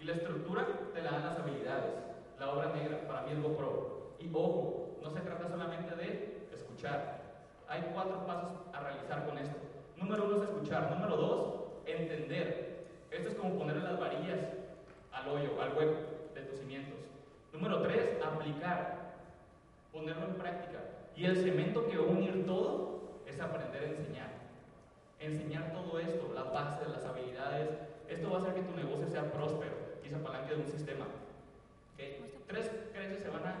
Y 0.00 0.04
la 0.04 0.14
estructura 0.14 0.66
te 0.92 1.02
la 1.02 1.12
dan 1.12 1.24
las 1.24 1.38
habilidades. 1.38 1.94
La 2.40 2.50
obra 2.50 2.72
negra, 2.74 3.06
para 3.06 3.22
mí 3.22 3.32
es 3.34 3.40
GoPro. 3.40 4.16
Y 4.18 4.28
ojo, 4.34 4.98
no 5.00 5.08
se 5.10 5.20
trata 5.20 5.48
solamente 5.48 5.94
de 5.94 6.48
escuchar. 6.52 7.20
Hay 7.68 7.80
cuatro 7.94 8.26
pasos 8.26 8.58
a 8.72 8.80
realizar 8.80 9.24
con 9.24 9.38
esto. 9.38 9.54
Número 9.96 10.24
uno 10.24 10.42
es 10.42 10.50
escuchar. 10.50 10.90
Número 10.90 11.16
dos, 11.16 11.54
entender. 11.86 12.88
Esto 13.12 13.28
es 13.28 13.34
como 13.36 13.56
ponerle 13.56 13.84
las 13.84 14.00
varillas 14.00 14.40
al 15.12 15.28
hoyo, 15.28 15.62
al 15.62 15.76
hueco 15.76 15.94
de 16.34 16.40
tus 16.40 16.58
cimientos. 16.58 16.98
Número 17.52 17.82
tres, 17.82 18.18
aplicar, 18.20 19.14
ponerlo 19.92 20.26
en 20.26 20.34
práctica. 20.34 20.80
Y 21.14 21.24
el 21.26 21.36
cemento 21.36 21.86
que 21.86 21.98
va 21.98 22.02
a 22.02 22.08
unir 22.08 22.44
todo 22.46 23.22
es 23.26 23.40
aprender 23.40 23.84
a 23.84 23.86
enseñar. 23.86 24.39
Enseñar 25.20 25.72
todo 25.72 25.98
esto, 26.00 26.32
las 26.34 26.50
bases, 26.50 26.88
las 26.88 27.04
habilidades. 27.04 27.68
Esto 28.08 28.30
va 28.30 28.38
a 28.38 28.40
hacer 28.40 28.54
que 28.54 28.62
tu 28.62 28.74
negocio 28.74 29.06
sea 29.06 29.30
próspero 29.30 29.76
y 30.02 30.08
se 30.08 30.16
apalanque 30.16 30.54
de 30.54 30.60
un 30.62 30.66
sistema. 30.66 31.06
Tres 32.46 32.70
creencias 32.92 33.22
se 33.22 33.28
van 33.28 33.46
a 33.46 33.54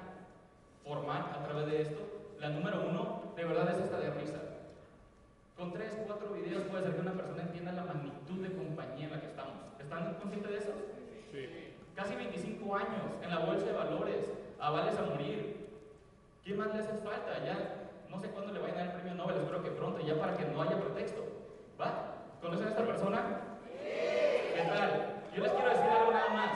formar 0.82 1.36
a 1.38 1.44
través 1.44 1.66
de 1.66 1.82
esto. 1.82 2.00
La 2.40 2.48
número 2.48 2.82
uno, 2.88 3.32
de 3.36 3.44
verdad, 3.44 3.70
es 3.70 3.84
esta 3.84 4.00
de 4.00 4.10
risa. 4.10 4.40
Con 5.56 5.72
tres, 5.72 5.96
cuatro 6.06 6.32
videos 6.32 6.64
puede 6.64 6.84
ser 6.84 6.94
que 6.94 7.02
una 7.02 7.12
persona 7.12 7.42
entienda 7.42 7.72
la 7.72 7.84
magnitud 7.84 8.40
de 8.40 8.56
compañía 8.56 9.04
en 9.04 9.12
la 9.12 9.20
que 9.20 9.26
estamos. 9.26 9.54
¿Están 9.78 10.14
conscientes 10.14 10.50
de 10.50 10.58
eso? 10.58 10.72
Sí. 11.30 11.74
casi 11.94 12.16
25 12.16 12.74
años 12.74 13.04
en 13.22 13.30
la 13.30 13.40
bolsa 13.40 13.66
de 13.66 13.72
valores, 13.72 14.32
avales 14.58 14.96
a 14.96 15.02
morir. 15.02 15.68
¿Qué 16.42 16.54
más 16.54 16.74
le 16.74 16.80
hace 16.80 16.94
falta? 17.04 17.44
Ya 17.44 17.88
no 18.08 18.18
sé 18.18 18.28
cuándo 18.30 18.52
le 18.52 18.58
vayan 18.58 18.76
a 18.76 18.80
dar 18.80 18.86
el 18.88 18.92
premio 18.94 19.14
Nobel, 19.14 19.36
espero 19.36 19.62
que 19.62 19.70
pronto, 19.70 20.00
ya 20.00 20.18
para 20.18 20.36
que 20.36 20.46
no 20.46 20.62
haya 20.62 20.80
pretexto. 20.80 21.29
¿Va? 21.80 22.16
¿Conocen 22.42 22.66
a 22.66 22.70
esta 22.70 22.84
persona? 22.84 23.22
¿Qué 23.72 24.62
tal? 24.68 25.22
Yo 25.34 25.42
les 25.42 25.52
quiero 25.52 25.70
decir 25.70 25.90
algo 25.90 26.12
nada 26.12 26.28
más. 26.28 26.50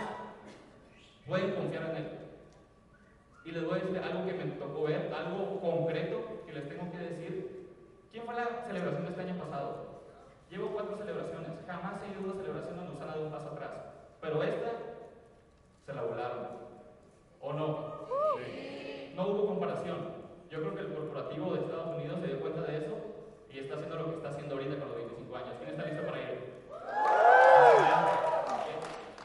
Pueden 1.27 1.55
confiar 1.55 1.85
en 1.91 1.97
él. 1.97 2.09
Y 3.45 3.53
les 3.53 3.65
voy 3.65 3.79
a 3.79 3.83
decir 3.83 3.99
algo 3.99 4.27
que 4.27 4.35
me 4.35 4.45
tocó 4.45 4.83
ver, 4.83 5.13
algo 5.15 5.61
concreto 5.61 6.43
que 6.45 6.53
les 6.53 6.69
tengo 6.69 6.91
que 6.91 6.99
decir. 6.99 7.71
¿Quién 8.13 8.25
fue 8.25 8.35
la 8.35 8.67
celebración 8.67 9.05
de 9.05 9.11
este 9.11 9.23
año 9.23 9.43
pasado? 9.43 10.03
Llevo 10.51 10.69
cuatro 10.69 10.97
celebraciones. 10.99 11.51
Jamás 11.67 12.03
he 12.03 12.13
ido 12.13 12.21
a 12.21 12.25
una 12.25 12.43
celebración 12.43 12.77
donde 12.77 12.93
nos 12.93 13.01
han 13.01 13.09
dado 13.09 13.25
un 13.25 13.33
paso 13.33 13.49
atrás. 13.49 13.71
Pero 14.21 14.43
esta 14.43 14.73
se 15.87 15.95
la 15.95 16.03
volaron. 16.03 16.49
¿O 17.41 17.53
no? 17.53 17.95
No 19.15 19.29
hubo 19.29 19.47
comparación. 19.47 19.97
Yo 20.51 20.61
creo 20.61 20.75
que 20.75 20.81
el 20.83 20.95
corporativo 20.95 21.55
de 21.55 21.61
Estados 21.61 21.97
Unidos 21.97 22.21
se 22.21 22.27
dio 22.27 22.41
cuenta 22.41 22.61
de 22.63 22.77
eso 22.77 22.95
y 23.55 23.61
está 23.61 23.75
haciendo 23.75 23.97
lo 23.97 24.11
que 24.11 24.17
está 24.17 24.29
haciendo 24.31 24.55
ahorita 24.57 24.79
con 24.79 24.89
los 24.89 24.97
25 24.97 25.04
años. 25.04 25.04
¿Quién 25.04 25.04
está 25.75 25.91
listo 25.91 26.07
para? 26.07 26.23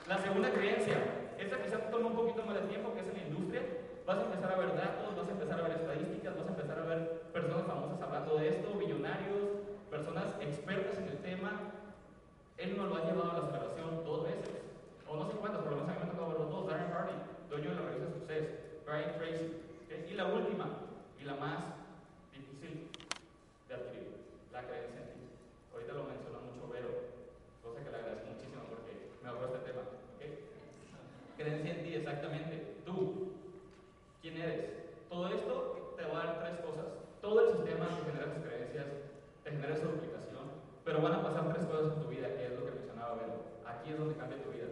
La 0.08 0.18
segunda 0.18 0.50
creencia, 0.50 0.98
esta 1.38 1.62
quizá 1.62 1.78
toma 1.92 2.08
un 2.08 2.16
poquito 2.16 2.44
más 2.44 2.56
de 2.56 2.68
tiempo, 2.68 2.94
que 2.94 3.02
es 3.02 3.08
en 3.08 3.14
la 3.14 3.28
industria. 3.30 3.62
Vas 4.06 4.18
a 4.18 4.24
empezar 4.24 4.52
a 4.52 4.58
ver 4.58 4.76
datos, 4.76 5.16
vas 5.16 5.28
a 5.28 5.32
empezar 5.32 5.60
a 5.60 5.64
ver 5.64 5.78
estadísticas, 5.78 6.36
vas 6.36 6.48
a 6.48 6.50
empezar 6.50 6.80
a 6.80 6.86
ver 6.86 7.22
personas 7.32 7.68
famosas 7.68 8.02
hablando 8.02 8.38
de 8.38 8.50
esto, 8.50 8.74
millonarios, 8.74 9.62
personas 9.92 10.34
expertas 10.42 10.98
en 10.98 11.08
el 11.10 11.18
tema. 11.20 11.52
Él 12.58 12.76
nos 12.76 12.90
lo 12.90 12.96
ha 12.98 13.06
llevado 13.06 13.32
a 13.32 13.40
la 13.40 13.46
celebración 13.46 14.04
dos 14.04 14.24
veces, 14.24 14.50
o 15.08 15.16
no 15.16 15.30
sé 15.30 15.38
cuántas, 15.38 15.62
pero 15.62 15.76
lo 15.76 15.86
menos 15.86 15.96
a 15.96 16.00
mí 16.00 16.00
me 16.02 16.10
ha 16.10 16.12
tocado 16.12 16.32
verlo 16.34 16.46
dos. 16.50 16.68
Darren 16.68 16.92
Hardy, 16.92 17.14
dueño 17.50 17.70
de 17.70 17.76
la 17.76 17.82
revista 17.82 18.10
Success, 18.10 18.46
Brian 18.86 19.14
Tracy. 19.18 19.54
Y 20.10 20.14
la 20.14 20.26
última, 20.26 20.66
y 21.22 21.24
la 21.24 21.36
más 21.36 21.62
difícil 22.34 22.90
de 23.70 23.74
adquirir, 23.74 24.18
la 24.52 24.62
creencia 24.66 25.02
en 25.06 25.14
ti. 25.14 25.22
Ahorita 25.74 25.94
lo 25.94 26.04
mencionó 26.10 26.42
mucho 26.50 26.66
Vero, 26.74 26.90
cosa 27.62 27.84
que 27.86 27.90
le 27.90 27.98
agradezco 27.98 28.26
muchísimo 28.26 28.66
porque 28.70 29.14
me 29.22 29.30
ahorró 29.30 29.54
este 29.54 29.70
tema. 29.70 29.82
Creencia 31.38 31.72
en 31.72 31.84
ti, 31.84 31.96
exactamente. 32.10 32.82
Tú, 32.86 33.34
¿quién 34.22 34.38
eres? 34.38 34.66
Todo 35.10 35.28
esto 35.30 35.94
te 35.98 36.06
va 36.06 36.22
a 36.22 36.26
dar 36.26 36.40
tres 36.40 36.58
cosas. 36.66 36.86
Todo 37.22 37.42
el 37.42 37.56
sistema 37.58 37.86
que 37.88 38.12
genera 38.12 38.34
tus 38.34 38.44
creencias 38.44 38.86
te 39.44 39.52
genera 39.52 39.74
esa 39.74 39.86
duplicación, 39.86 40.46
pero 40.84 41.02
van 41.02 41.14
a 41.14 41.24
pasar 41.24 41.54
tres 41.54 41.66
cosas 41.66 41.94
en 41.94 42.02
tu 42.02 42.10
vida, 42.10 42.28
que 42.34 42.46
es 42.46 42.54
lo 42.58 42.66
que 42.66 42.72
mencionaba 42.72 43.16
Vero. 43.16 43.38
Aquí 43.66 43.92
es 43.92 44.00
donde 44.00 44.16
cambia 44.16 44.42
tu 44.42 44.50
vida. 44.50 44.66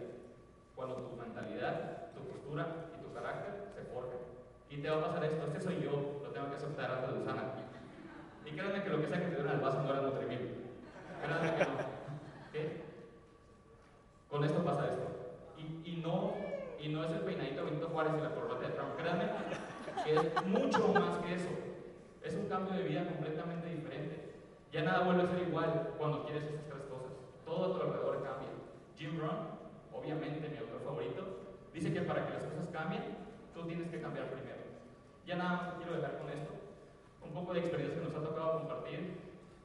Cuando 0.74 0.96
tu 0.96 1.16
mentalidad, 1.16 2.10
tu 2.14 2.22
postura 2.22 2.90
y 2.98 3.02
tu 3.02 3.12
carácter 3.14 3.70
se 3.74 3.82
forjan. 3.92 4.18
Y 4.70 4.78
te 4.78 4.90
va 4.90 4.98
a 4.98 5.06
pasar 5.06 5.24
esto, 5.24 5.46
este 5.46 5.60
soy 5.60 5.82
yo, 5.82 6.20
lo 6.22 6.30
tengo 6.30 6.50
que 6.50 6.56
aceptar 6.56 6.90
antes 6.90 7.14
de 7.14 7.20
usar. 7.20 7.54
Y 8.46 8.50
créanme 8.50 8.82
que 8.82 8.90
lo 8.90 9.00
que 9.00 9.08
sea 9.08 9.20
que 9.20 9.26
te 9.26 9.34
dieron 9.34 9.48
al 9.48 9.60
vaso 9.60 9.82
no 9.82 9.90
era 9.90 10.02
Nutrimil. 10.02 10.64
Créanme 11.22 11.56
que 11.56 11.64
no. 11.64 11.70
¿Qué? 12.52 12.82
Con 14.30 14.44
esto 14.44 14.64
pasa 14.64 14.86
esto. 14.86 15.06
Y, 15.58 15.90
y, 15.90 15.96
no, 15.96 16.34
y 16.80 16.88
no 16.88 17.04
es 17.04 17.10
el 17.10 17.20
peinadito 17.20 17.64
Benito 17.64 17.88
Juárez 17.88 18.12
y 18.18 18.22
la 18.22 18.34
corbata 18.34 18.66
de 18.66 18.74
Trump. 18.74 18.96
Créanme 18.96 19.24
que 20.04 20.14
es 20.14 20.46
mucho 20.46 20.88
más 20.88 21.18
que 21.18 21.34
eso. 21.34 21.48
Es 22.22 22.34
un 22.34 22.48
cambio 22.48 22.74
de 22.74 22.88
vida 22.88 23.06
completamente 23.06 23.68
diferente. 23.68 24.34
Ya 24.72 24.82
nada 24.82 25.04
vuelve 25.04 25.22
a 25.22 25.26
ser 25.26 25.48
igual 25.48 25.94
cuando 25.98 26.24
quieres 26.24 26.44
esas 26.44 26.64
tres 26.66 26.82
cosas. 26.84 27.12
Todo 27.44 27.64
a 27.64 27.78
tu 27.78 27.82
alrededor 27.84 28.22
cambia. 28.22 28.48
Jim 28.96 29.18
Rohn, 29.18 29.58
obviamente 29.92 30.48
mi 30.48 30.58
autor 30.58 30.80
favorito, 30.84 31.22
dice 31.72 31.92
que 31.92 32.02
para 32.02 32.26
que 32.26 32.34
las 32.34 32.42
cosas 32.44 32.68
cambien, 32.72 33.02
tú 33.54 33.62
tienes 33.62 33.88
que 33.88 34.00
cambiar 34.00 34.30
primero. 34.30 34.62
Ya 35.26 35.36
nada 35.36 35.56
más 35.56 35.74
quiero 35.74 35.96
dejar 35.96 36.18
con 36.18 36.30
esto. 36.30 36.52
Un 37.24 37.32
poco 37.32 37.54
de 37.54 37.60
experiencia 37.60 37.98
que 37.98 38.06
nos 38.06 38.14
ha 38.14 38.22
tocado 38.22 38.58
compartir. 38.60 39.18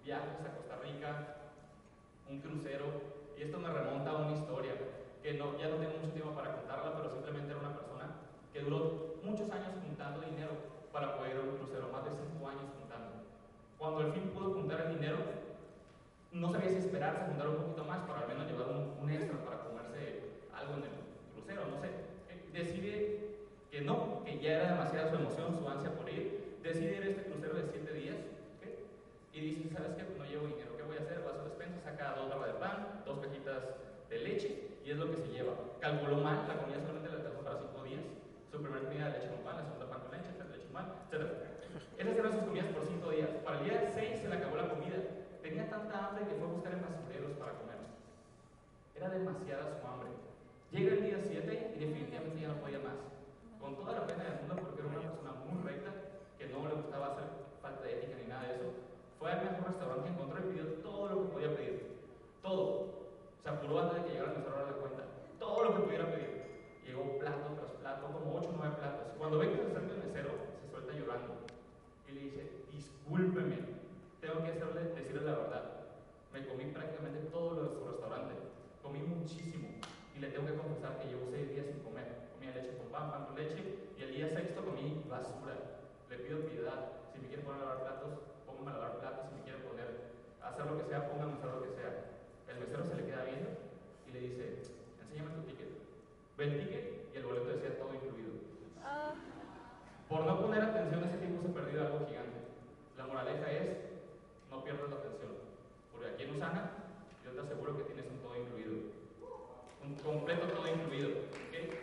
Viajes 0.04 0.42
a 0.42 0.56
Costa 0.56 0.76
Rica, 0.84 1.36
un 2.30 2.40
crucero. 2.40 2.86
Y 3.38 3.44
esto 3.44 3.60
me 3.60 3.70
remonta 3.70 4.12
a 4.12 4.18
una 4.18 4.32
historia 4.34 4.74
que 5.24 5.34
no, 5.40 5.58
ya 5.58 5.72
no 5.72 5.80
tengo 5.80 6.04
mucho 6.04 6.12
tiempo 6.12 6.36
para 6.36 6.52
contarla, 6.52 7.00
pero 7.00 7.10
simplemente 7.10 7.56
era 7.56 7.62
una 7.64 7.72
persona 7.72 8.12
que 8.52 8.60
duró 8.60 9.16
muchos 9.24 9.50
años 9.50 9.72
juntando 9.80 10.20
dinero 10.20 10.52
para 10.92 11.16
poder 11.16 11.32
ir 11.32 11.38
a 11.40 11.48
un 11.48 11.56
crucero, 11.56 11.88
más 11.96 12.04
de 12.04 12.12
cinco 12.12 12.44
años 12.44 12.68
juntando. 12.76 13.24
Cuando 13.80 14.00
al 14.04 14.12
fin 14.12 14.36
pudo 14.36 14.52
juntar 14.52 14.82
el 14.82 15.00
dinero, 15.00 15.18
no 16.34 16.52
sabía 16.52 16.70
si 16.70 16.84
esperarse 16.84 17.32
juntar 17.32 17.48
un 17.48 17.56
poquito 17.56 17.86
más 17.86 18.04
para 18.04 18.20
al 18.20 18.28
menos 18.28 18.52
llevar 18.52 18.68
un, 18.68 19.00
un 19.00 19.10
extra 19.10 19.40
para 19.48 19.64
comerse 19.64 20.28
algo 20.52 20.76
en 20.76 20.92
el 20.92 20.96
crucero, 21.32 21.72
no 21.72 21.80
sé. 21.80 21.88
Decide 22.52 23.40
que 23.72 23.80
no, 23.82 24.24
que 24.26 24.38
ya 24.44 24.60
era 24.60 24.76
demasiada 24.76 25.10
su 25.10 25.16
emoción, 25.16 25.56
su 25.56 25.64
ansia 25.68 25.96
por 25.96 26.10
ir, 26.12 26.60
decide 26.62 26.98
ir 27.00 27.04
a 27.04 27.10
este 27.16 27.24
crucero 27.32 27.56
de 27.56 27.72
siete 27.72 27.94
días, 27.94 28.18
¿okay? 28.60 28.76
y 29.32 29.40
dice, 29.40 29.70
¿sabes 29.72 29.96
qué? 29.96 30.04
No 30.20 30.26
llevo 30.26 30.48
dinero, 30.48 30.76
¿qué 30.76 30.84
voy 30.84 30.98
a 30.98 31.02
hacer? 31.02 31.24
Va 31.26 31.32
a 31.32 31.44
despensa, 31.48 31.80
saca 31.80 32.14
dos 32.20 32.30
barras 32.30 32.54
de 32.54 32.60
pan, 32.60 33.02
dos 33.06 33.20
cajitas 33.20 33.64
de 34.10 34.20
leche, 34.20 34.73
y 34.84 34.92
es 34.92 34.98
lo 34.98 35.10
que 35.10 35.18
se 35.18 35.28
lleva. 35.32 35.54
Calculó 35.80 36.18
mal, 36.18 36.48
la 36.48 36.60
comida 36.60 36.80
solamente 36.80 37.10
la 37.10 37.18
alcanzó 37.18 37.42
para 37.44 37.60
cinco 37.60 37.84
días, 37.84 38.04
su 38.52 38.62
primera 38.62 38.84
comida 38.84 39.10
de 39.10 39.20
leche 39.20 39.30
con 39.32 39.44
pan, 39.44 39.58
la 39.58 39.64
segunda 39.64 39.88
pan 39.90 40.00
con 40.04 40.12
leche, 40.12 40.30
leche 40.52 40.68
con 40.68 40.74
pan, 40.74 40.86
etc. 41.08 41.44
Esas 41.98 42.18
eran 42.18 42.34
sus 42.34 42.44
comidas 42.44 42.68
por 42.76 42.86
cinco 42.86 43.10
días. 43.12 43.30
Para 43.44 43.60
el 43.60 43.66
día 43.66 43.92
6 43.94 44.22
se 44.22 44.30
le 44.30 44.36
acabó 44.36 44.58
la 44.58 44.70
comida. 44.70 44.98
Tenía 45.42 45.70
tanta 45.70 46.08
hambre 46.08 46.28
que 46.28 46.36
fue 46.36 46.48
a 46.48 46.52
buscar 46.52 46.74
en 46.74 46.82
basureros 46.82 47.32
para 47.40 47.54
comer. 47.60 47.80
Era 48.96 49.10
demasiada 49.10 49.80
su 49.80 49.88
hambre. 49.88 50.10
Llega 50.72 50.94
el 50.94 51.04
día 51.04 51.20
7 51.20 51.74
y 51.76 51.80
definitivamente 51.80 52.42
ya 52.42 52.48
no 52.50 52.62
podía 52.62 52.80
más 52.80 53.14
con 53.64 53.78
toda 53.78 53.94
la 53.94 54.06
pena 54.06 54.24
del 54.26 54.40
mundo, 54.44 54.56
porque 54.60 54.82
era 54.82 54.90
una 54.90 55.00
persona 55.00 55.32
muy 55.48 55.64
recta, 55.64 55.92
que 56.38 56.48
no 56.52 56.68
le 56.68 56.76
gustaba 56.76 57.16
hacer 57.16 57.24
falta 57.62 57.82
de 57.82 57.94
ética 57.94 58.18
ni 58.20 58.28
nada 58.28 58.44
de 58.44 58.56
eso, 58.56 58.76
fue 59.18 59.32
al 59.32 59.40
mejor 59.40 59.72
restaurante 59.72 60.04
que 60.04 60.14
encontró 60.14 60.40
y 60.40 60.52
pidió 60.52 60.66
todo 60.84 61.08
lo 61.08 61.24
que 61.24 61.30
podía 61.32 61.56
pedir. 61.56 61.96
Todo. 62.42 62.93
Se 63.44 63.50
apuró 63.50 63.80
antes 63.80 64.00
de 64.00 64.04
que 64.08 64.14
llegara 64.14 64.32
el 64.32 64.38
mesero 64.40 64.56
a 64.56 64.72
la 64.72 64.78
cuenta. 64.80 65.04
Todo 65.38 65.64
lo 65.66 65.76
que 65.76 65.82
pudiera 65.84 66.08
pedir. 66.08 66.80
Llegó 66.88 67.20
plato 67.20 67.60
tras 67.60 67.72
plato, 67.76 68.08
como 68.08 68.40
8 68.40 68.48
o 68.48 68.56
9 68.56 68.76
platos. 68.80 69.08
Cuando 69.20 69.38
ve 69.38 69.52
que 69.52 69.58
se 69.58 69.68
acerca 69.68 69.92
el 69.92 70.04
mesero, 70.08 70.32
se 70.64 70.72
suelta 70.72 70.94
llorando. 70.94 71.44
Y 72.08 72.12
le 72.14 72.22
dice, 72.22 72.42
discúlpeme, 72.72 73.60
tengo 74.22 74.40
que 74.48 74.52
hacerle, 74.56 74.96
decirle 74.96 75.28
la 75.28 75.36
verdad. 75.44 75.64
Me 76.32 76.48
comí 76.48 76.72
prácticamente 76.72 77.28
todo 77.36 77.52
lo 77.52 77.64
de 77.68 77.76
su 77.76 77.84
restaurante. 77.84 78.34
Comí 78.82 79.00
muchísimo. 79.04 79.68
Y 80.16 80.20
le 80.20 80.32
tengo 80.32 80.48
que 80.48 80.56
confesar 80.56 81.00
que 81.00 81.12
llevo 81.12 81.28
6 81.28 81.50
días 81.50 81.68
sin 81.68 81.84
comer 81.84 82.24
comía 82.32 82.56
leche 82.56 82.78
con 82.78 82.88
pan, 82.92 83.12
pan 83.12 83.26
con 83.26 83.36
leche, 83.36 83.60
y 83.98 84.04
el 84.04 84.12
día 84.16 84.30
sexto 84.30 84.64
comí 84.64 85.04
basura. 85.10 85.84
Le 86.10 86.18
pido 86.18 86.48
piedad. 86.48 86.92
Si 87.12 87.20
me 87.20 87.28
quiere 87.28 87.44
poner 87.44 87.62
a 87.62 87.66
lavar 87.66 87.84
platos, 87.84 88.24
póngame 88.46 88.72
a 88.72 88.74
lavar 88.80 89.00
platos. 89.00 89.28
Si 89.28 89.36
me 89.36 89.44
quiere 89.44 89.60
poner 89.68 89.88
a 90.42 90.48
hacer 90.48 90.66
lo 90.66 90.78
que 90.78 90.86
sea, 90.88 91.08
póngame 91.08 91.34
a 91.34 91.36
hacer 91.36 91.52
lo 91.52 91.64
que 91.64 91.76
sea. 91.76 92.13
El 92.54 92.60
mesero 92.60 92.86
se 92.86 92.96
le 92.96 93.06
queda 93.06 93.26
viendo 93.26 93.50
y 94.08 94.12
le 94.14 94.20
dice, 94.20 94.62
enséñame 95.02 95.36
tu 95.36 95.42
ticket. 95.50 95.70
Ve 96.38 96.44
el 96.46 96.60
ticket 96.60 97.10
y 97.14 97.18
el 97.18 97.26
boleto 97.26 97.48
decía 97.50 97.78
todo 97.78 97.94
incluido. 97.94 98.34
Por 100.08 100.26
no 100.26 100.42
poner 100.42 100.62
atención, 100.62 101.04
ese 101.04 101.18
tiempo 101.18 101.42
se 101.42 101.50
perdió 101.50 101.82
algo 101.82 102.06
gigante. 102.06 102.38
La 102.98 103.08
moraleja 103.08 103.52
es, 103.52 103.66
no 104.52 104.64
pierdas 104.64 104.90
la 104.92 104.98
atención. 104.98 105.32
Porque 105.92 106.08
aquí 106.10 106.24
en 106.24 106.36
Usana, 106.36 106.70
yo 107.26 107.32
te 107.32 107.40
aseguro 107.42 107.78
que 107.78 107.84
tienes 107.86 108.06
un 108.06 108.20
todo 108.22 108.38
incluido. 108.38 108.94
Un 109.82 109.96
completo 109.96 110.46
todo 110.54 110.68
incluido. 110.68 111.10
¿okay? 111.50 111.74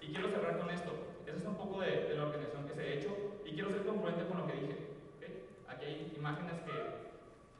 Y 0.00 0.12
quiero 0.14 0.30
cerrar 0.30 0.60
con 0.60 0.70
esto. 0.70 0.92
Eso 1.26 1.38
es 1.38 1.44
un 1.44 1.56
poco 1.56 1.80
de, 1.80 2.06
de, 2.06 2.14
la 2.14 2.26
organización 2.26 2.68
que 2.68 2.74
se 2.74 2.80
ha 2.80 2.94
hecho 2.94 3.10
y 3.44 3.52
quiero 3.52 3.70
ser 3.70 3.84
congruente 3.84 4.26
con 4.26 4.38
lo 4.38 4.46
que 4.46 4.52
dije. 4.54 4.76
¿okay? 5.16 5.42
Aquí 5.66 5.84
hay 5.84 6.12
imágenes 6.16 6.60
que 6.62 6.72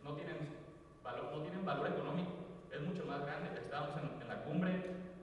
no 0.04 0.14
tienen, 0.14 0.38
valor, 1.02 1.32
no 1.34 1.42
tienen 1.42 1.64
valor 1.64 1.88
económico, 1.88 2.30
es 2.72 2.80
mucho 2.80 3.04
más 3.06 3.22
grande. 3.26 3.50
Estábamos 3.56 3.96
en, 3.98 4.22
en 4.22 4.28
la 4.28 4.44
cumbre, 4.44 4.72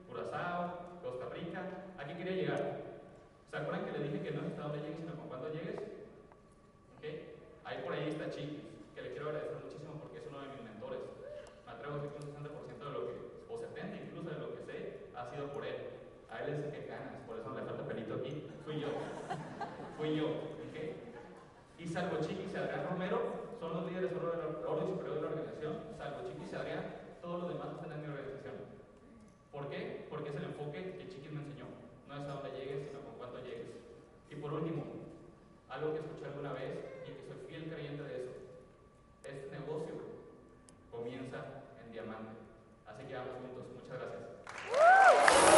Curazao, 0.08 1.00
Costa 1.02 1.28
Rica. 1.34 1.62
¿A 1.98 2.04
qué 2.04 2.16
quería 2.16 2.36
llegar? 2.36 2.78
¿Se 3.50 3.56
acuerdan 3.56 3.86
que 3.86 3.98
le 3.98 4.04
dije 4.04 4.20
que 4.20 4.30
no 4.32 4.40
es 4.42 4.46
hasta 4.48 4.62
dónde 4.62 4.78
llegues, 4.84 5.00
sino 5.00 5.14
con 5.16 5.28
cuándo 5.28 5.48
llegues? 5.48 5.80
¿Okay? 6.98 7.32
Ahí 7.64 7.80
por 7.82 7.94
ahí 7.94 8.08
está 8.08 8.28
Chiquis, 8.30 8.60
que 8.94 9.02
le 9.02 9.12
quiero 9.12 9.28
agradecer 9.30 9.56
muchísimo 9.64 9.96
porque 10.00 10.18
es 10.18 10.26
uno 10.28 10.44
de 10.44 10.48
mis 10.52 10.62
mentores. 10.68 11.00
Me 11.64 11.72
atrevo 11.72 11.96
a 11.96 12.02
decir 12.04 12.12
que 12.12 12.28
un 12.28 12.44
60% 12.44 12.84
de 12.84 12.92
lo 12.92 13.02
que, 13.08 13.14
o 13.48 13.54
70% 13.56 14.04
incluso 14.04 14.28
de 14.28 14.40
lo 14.40 14.54
que 14.54 14.62
sé, 14.68 14.76
ha 15.16 15.24
sido 15.32 15.48
por 15.48 15.64
él. 15.64 15.76
A 16.28 16.44
él 16.44 16.60
es 16.60 16.68
que 16.68 16.86
ganas, 16.86 17.24
por 17.24 17.40
eso 17.40 17.48
le 17.56 17.64
falta 17.64 17.88
pelito 17.88 18.20
aquí. 18.20 18.44
Fui 18.64 18.80
yo. 18.80 18.92
Fui 19.96 20.16
yo. 20.16 20.28
¿okay? 20.68 20.92
Y 21.78 21.88
Salvo 21.88 22.20
Chiquis 22.20 22.52
y 22.52 22.56
Adrián 22.56 22.84
Romero 22.84 23.56
son 23.58 23.72
los 23.72 23.86
líderes 23.88 24.12
oro, 24.12 24.60
oro 24.68 24.84
y 24.84 24.90
superior 24.92 25.16
de 25.16 25.22
la 25.22 25.28
organización. 25.28 25.72
Salvo 25.96 26.28
Chiquis 26.28 26.52
y 26.52 26.56
Adrián, 26.56 26.84
todos 27.28 27.42
los 27.42 27.52
demás 27.52 27.68
están 27.76 27.92
en 27.92 28.00
mi 28.00 28.08
organización. 28.08 28.56
¿Por 29.52 29.68
qué? 29.68 30.06
Porque 30.08 30.30
es 30.30 30.36
el 30.36 30.44
enfoque 30.44 30.96
que 30.96 31.08
Chiquis 31.12 31.30
me 31.30 31.42
enseñó. 31.44 31.66
No 32.08 32.14
es 32.16 32.22
a 32.22 32.40
dónde 32.40 32.56
llegues, 32.56 32.88
sino 32.88 33.04
con 33.04 33.20
cuánto 33.20 33.44
llegues. 33.44 33.68
Y 34.30 34.36
por 34.36 34.54
último, 34.54 34.82
algo 35.68 35.92
que 35.92 36.00
escuché 36.00 36.24
alguna 36.24 36.54
vez 36.54 36.72
y 37.04 37.12
que 37.12 37.28
soy 37.28 37.44
fiel 37.46 37.68
creyente 37.68 38.02
de 38.02 38.16
eso. 38.16 38.32
Este 39.24 39.60
negocio 39.60 39.92
comienza 40.90 41.68
en 41.84 41.92
diamante. 41.92 42.32
Así 42.88 43.04
que 43.04 43.12
vamos 43.12 43.44
juntos. 43.44 43.76
Muchas 43.76 44.00
gracias. 44.00 45.57